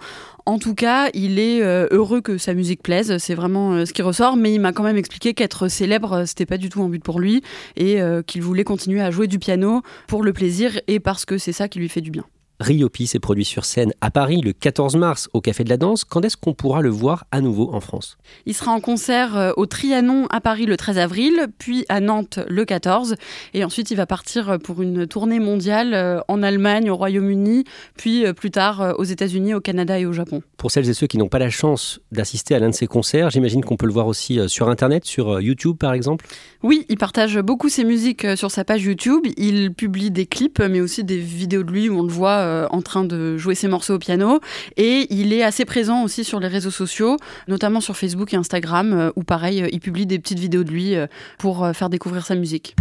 En 0.45 0.59
tout 0.59 0.75
cas, 0.75 1.09
il 1.15 1.38
est 1.38 1.62
euh, 1.62 1.87
heureux 1.93 2.21
que 2.21 2.37
sa 2.37 2.53
musique 2.53 2.83
plaise, 2.83 3.17
c'est 3.19 3.35
vraiment 3.35 3.75
euh, 3.75 3.85
ce 3.85 3.93
qui 3.93 4.03
ressort, 4.03 4.37
mais 4.37 4.53
il 4.53 4.61
m'a 4.61 4.73
quand 4.73 4.83
même 4.83 4.97
expliqué 4.97 5.35
qu'être 5.35 5.69
célèbre, 5.69 6.25
c'était 6.27 6.47
pas 6.47 6.59
du 6.59 6.69
tout 6.69 6.83
un 6.83 6.88
but 6.88 7.03
pour 7.03 7.21
lui 7.21 7.41
et 7.77 8.03
euh, 8.03 8.23
qu'il 8.23 8.43
voulait 8.43 8.65
continuer 8.65 9.03
à 9.03 9.12
jouer 9.12 9.29
du 9.29 9.38
piano 9.38 9.83
pour 10.09 10.25
le 10.25 10.33
plaisir 10.33 10.81
et 10.88 10.99
parce 10.99 11.25
que 11.25 11.38
c'est 11.38 11.53
ça 11.53 11.69
qui 11.69 11.79
lui 11.79 11.88
fait 11.88 12.01
du 12.01 12.11
bien. 12.11 12.25
Riopi 12.62 13.07
s'est 13.07 13.18
produit 13.18 13.44
sur 13.44 13.64
scène 13.64 13.92
à 14.01 14.11
Paris 14.11 14.40
le 14.40 14.53
14 14.53 14.96
mars 14.96 15.29
au 15.33 15.40
Café 15.40 15.64
de 15.64 15.68
la 15.68 15.77
Danse. 15.77 16.05
Quand 16.05 16.25
est-ce 16.25 16.37
qu'on 16.37 16.55
pourra 16.55 16.81
le 16.81 16.88
voir 16.88 17.27
à 17.33 17.40
nouveau 17.40 17.70
en 17.72 17.81
France? 17.81 18.16
Il 18.46 18.55
sera 18.55 18.70
en 18.70 18.81
concert 18.81 19.37
euh, 19.37 19.51
au 19.57 19.66
Trianon 19.66 20.27
à 20.31 20.40
Paris 20.40 20.66
le 20.66 20.77
13 20.77 20.98
avril, 20.98 21.48
puis 21.59 21.85
à 21.88 22.01
Nantes 22.01 22.38
le 22.48 22.64
14. 22.64 23.16
Et 23.53 23.64
ensuite, 23.64 23.90
il 23.90 23.96
va 23.96 24.07
partir 24.07 24.59
pour 24.62 24.81
une 24.81 25.07
tournée 25.07 25.40
mondiale 25.40 25.92
euh, 25.92 26.20
en 26.29 26.42
Allemagne, 26.42 26.88
au 26.88 26.96
Royaume-Uni, 26.96 27.64
puis 27.96 28.25
euh, 28.25 28.33
plus 28.33 28.53
tard 28.53 28.94
aux 28.96 29.05
États-Unis, 29.05 29.55
au 29.55 29.61
Canada 29.61 29.98
et 29.98 30.07
au 30.07 30.12
Japon. 30.12 30.42
Pour 30.57 30.70
celles 30.70 30.88
et 30.88 30.94
ceux 30.94 31.09
qui 31.09 31.18
n'ont 31.18 31.29
pas 31.29 31.40
la 31.40 31.51
chance 31.51 32.01
d'assister 32.12 32.55
à 32.55 32.61
l'un 32.61 32.70
de 32.70 32.75
ces 32.75 32.87
concerts, 32.87 33.31
j'imagine 33.31 33.64
qu'on 33.64 33.77
peut 33.77 33.87
le 33.87 33.92
voir 33.92 34.07
aussi 34.07 34.38
sur 34.48 34.68
Internet, 34.68 35.05
sur 35.05 35.40
YouTube 35.40 35.77
par 35.79 35.92
exemple? 35.92 36.25
Oui, 36.62 36.87
il 36.88 36.96
partage 36.96 37.38
beaucoup 37.38 37.68
ses 37.68 37.83
musiques 37.83 38.27
sur 38.37 38.53
sa 38.53 38.64
page 38.64 38.85
YouTube. 38.85 39.27
Il 39.37 39.75
publie 39.75 40.12
des 40.12 40.27
clips, 40.27 40.61
mais 40.61 40.81
aussi 40.81 41.03
des 41.03 41.18
vidéos 41.18 41.64
de 41.64 41.72
lui 41.72 41.88
où 41.88 41.98
on 41.98 42.03
le 42.03 42.12
voit 42.12 42.52
euh, 42.53 42.67
en 42.71 42.83
train 42.83 43.05
de 43.05 43.37
jouer 43.37 43.55
ses 43.55 43.69
morceaux 43.69 43.95
au 43.95 43.99
piano. 43.99 44.41
Et 44.77 45.07
il 45.11 45.33
est 45.33 45.43
assez 45.43 45.65
présent 45.65 46.05
aussi 46.05 46.25
sur 46.25 46.38
les 46.38 46.49
réseaux 46.49 46.71
sociaux, 46.71 47.17
notamment 47.49 47.81
sur 47.81 47.97
Facebook 47.97 48.33
et 48.35 48.37
Instagram, 48.37 48.93
euh, 48.93 49.11
où 49.17 49.23
pareil, 49.23 49.62
euh, 49.62 49.69
il 49.73 49.81
publie 49.81 50.07
des 50.07 50.19
petites 50.19 50.38
vidéos 50.38 50.65
de 50.65 50.71
lui 50.71 50.95
pour 51.38 51.67
faire 51.75 51.88
découvrir 51.88 52.27
sa 52.27 52.35
musique. 52.35 52.77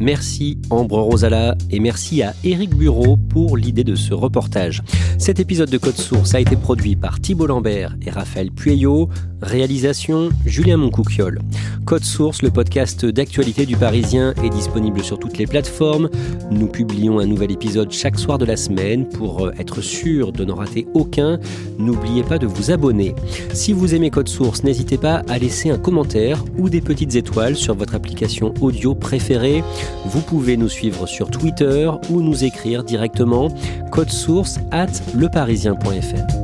Merci 0.00 0.58
Ambre 0.70 0.98
Rosala 0.98 1.54
et 1.70 1.78
merci 1.78 2.22
à 2.22 2.34
Eric 2.42 2.74
Bureau 2.74 3.16
pour 3.16 3.56
l'idée 3.56 3.84
de 3.84 3.94
ce 3.94 4.12
reportage. 4.12 4.82
Cet 5.18 5.38
épisode 5.38 5.70
de 5.70 5.78
Code 5.78 5.96
Source 5.96 6.34
a 6.34 6.40
été 6.40 6.56
produit 6.56 6.96
par 6.96 7.20
Thibault 7.20 7.46
Lambert 7.46 7.96
et 8.04 8.10
Raphaël 8.10 8.50
Pueyo. 8.50 9.08
Réalisation 9.44 10.30
Julien 10.46 10.78
Moncouquiole. 10.78 11.40
Code 11.84 12.02
Source, 12.02 12.40
le 12.40 12.50
podcast 12.50 13.04
d'actualité 13.04 13.66
du 13.66 13.76
Parisien, 13.76 14.32
est 14.42 14.48
disponible 14.48 15.04
sur 15.04 15.18
toutes 15.18 15.36
les 15.36 15.46
plateformes. 15.46 16.08
Nous 16.50 16.66
publions 16.66 17.18
un 17.18 17.26
nouvel 17.26 17.52
épisode 17.52 17.92
chaque 17.92 18.18
soir 18.18 18.38
de 18.38 18.46
la 18.46 18.56
semaine. 18.56 19.06
Pour 19.06 19.44
euh, 19.46 19.52
être 19.58 19.82
sûr 19.82 20.32
de 20.32 20.46
n'en 20.46 20.54
rater 20.54 20.86
aucun, 20.94 21.38
n'oubliez 21.78 22.22
pas 22.22 22.38
de 22.38 22.46
vous 22.46 22.70
abonner. 22.70 23.14
Si 23.52 23.74
vous 23.74 23.94
aimez 23.94 24.10
Code 24.10 24.28
Source, 24.28 24.64
n'hésitez 24.64 24.96
pas 24.96 25.22
à 25.28 25.38
laisser 25.38 25.68
un 25.68 25.78
commentaire 25.78 26.42
ou 26.56 26.70
des 26.70 26.80
petites 26.80 27.14
étoiles 27.14 27.56
sur 27.56 27.74
votre 27.74 27.94
application 27.94 28.54
audio 28.62 28.94
préférée. 28.94 29.62
Vous 30.06 30.22
pouvez 30.22 30.56
nous 30.56 30.70
suivre 30.70 31.06
sur 31.06 31.30
Twitter 31.30 31.90
ou 32.08 32.22
nous 32.22 32.44
écrire 32.44 32.82
directement 32.82 33.54
code 33.90 34.10
source 34.10 34.58
at 34.70 34.88
leparisien.fr. 35.14 36.43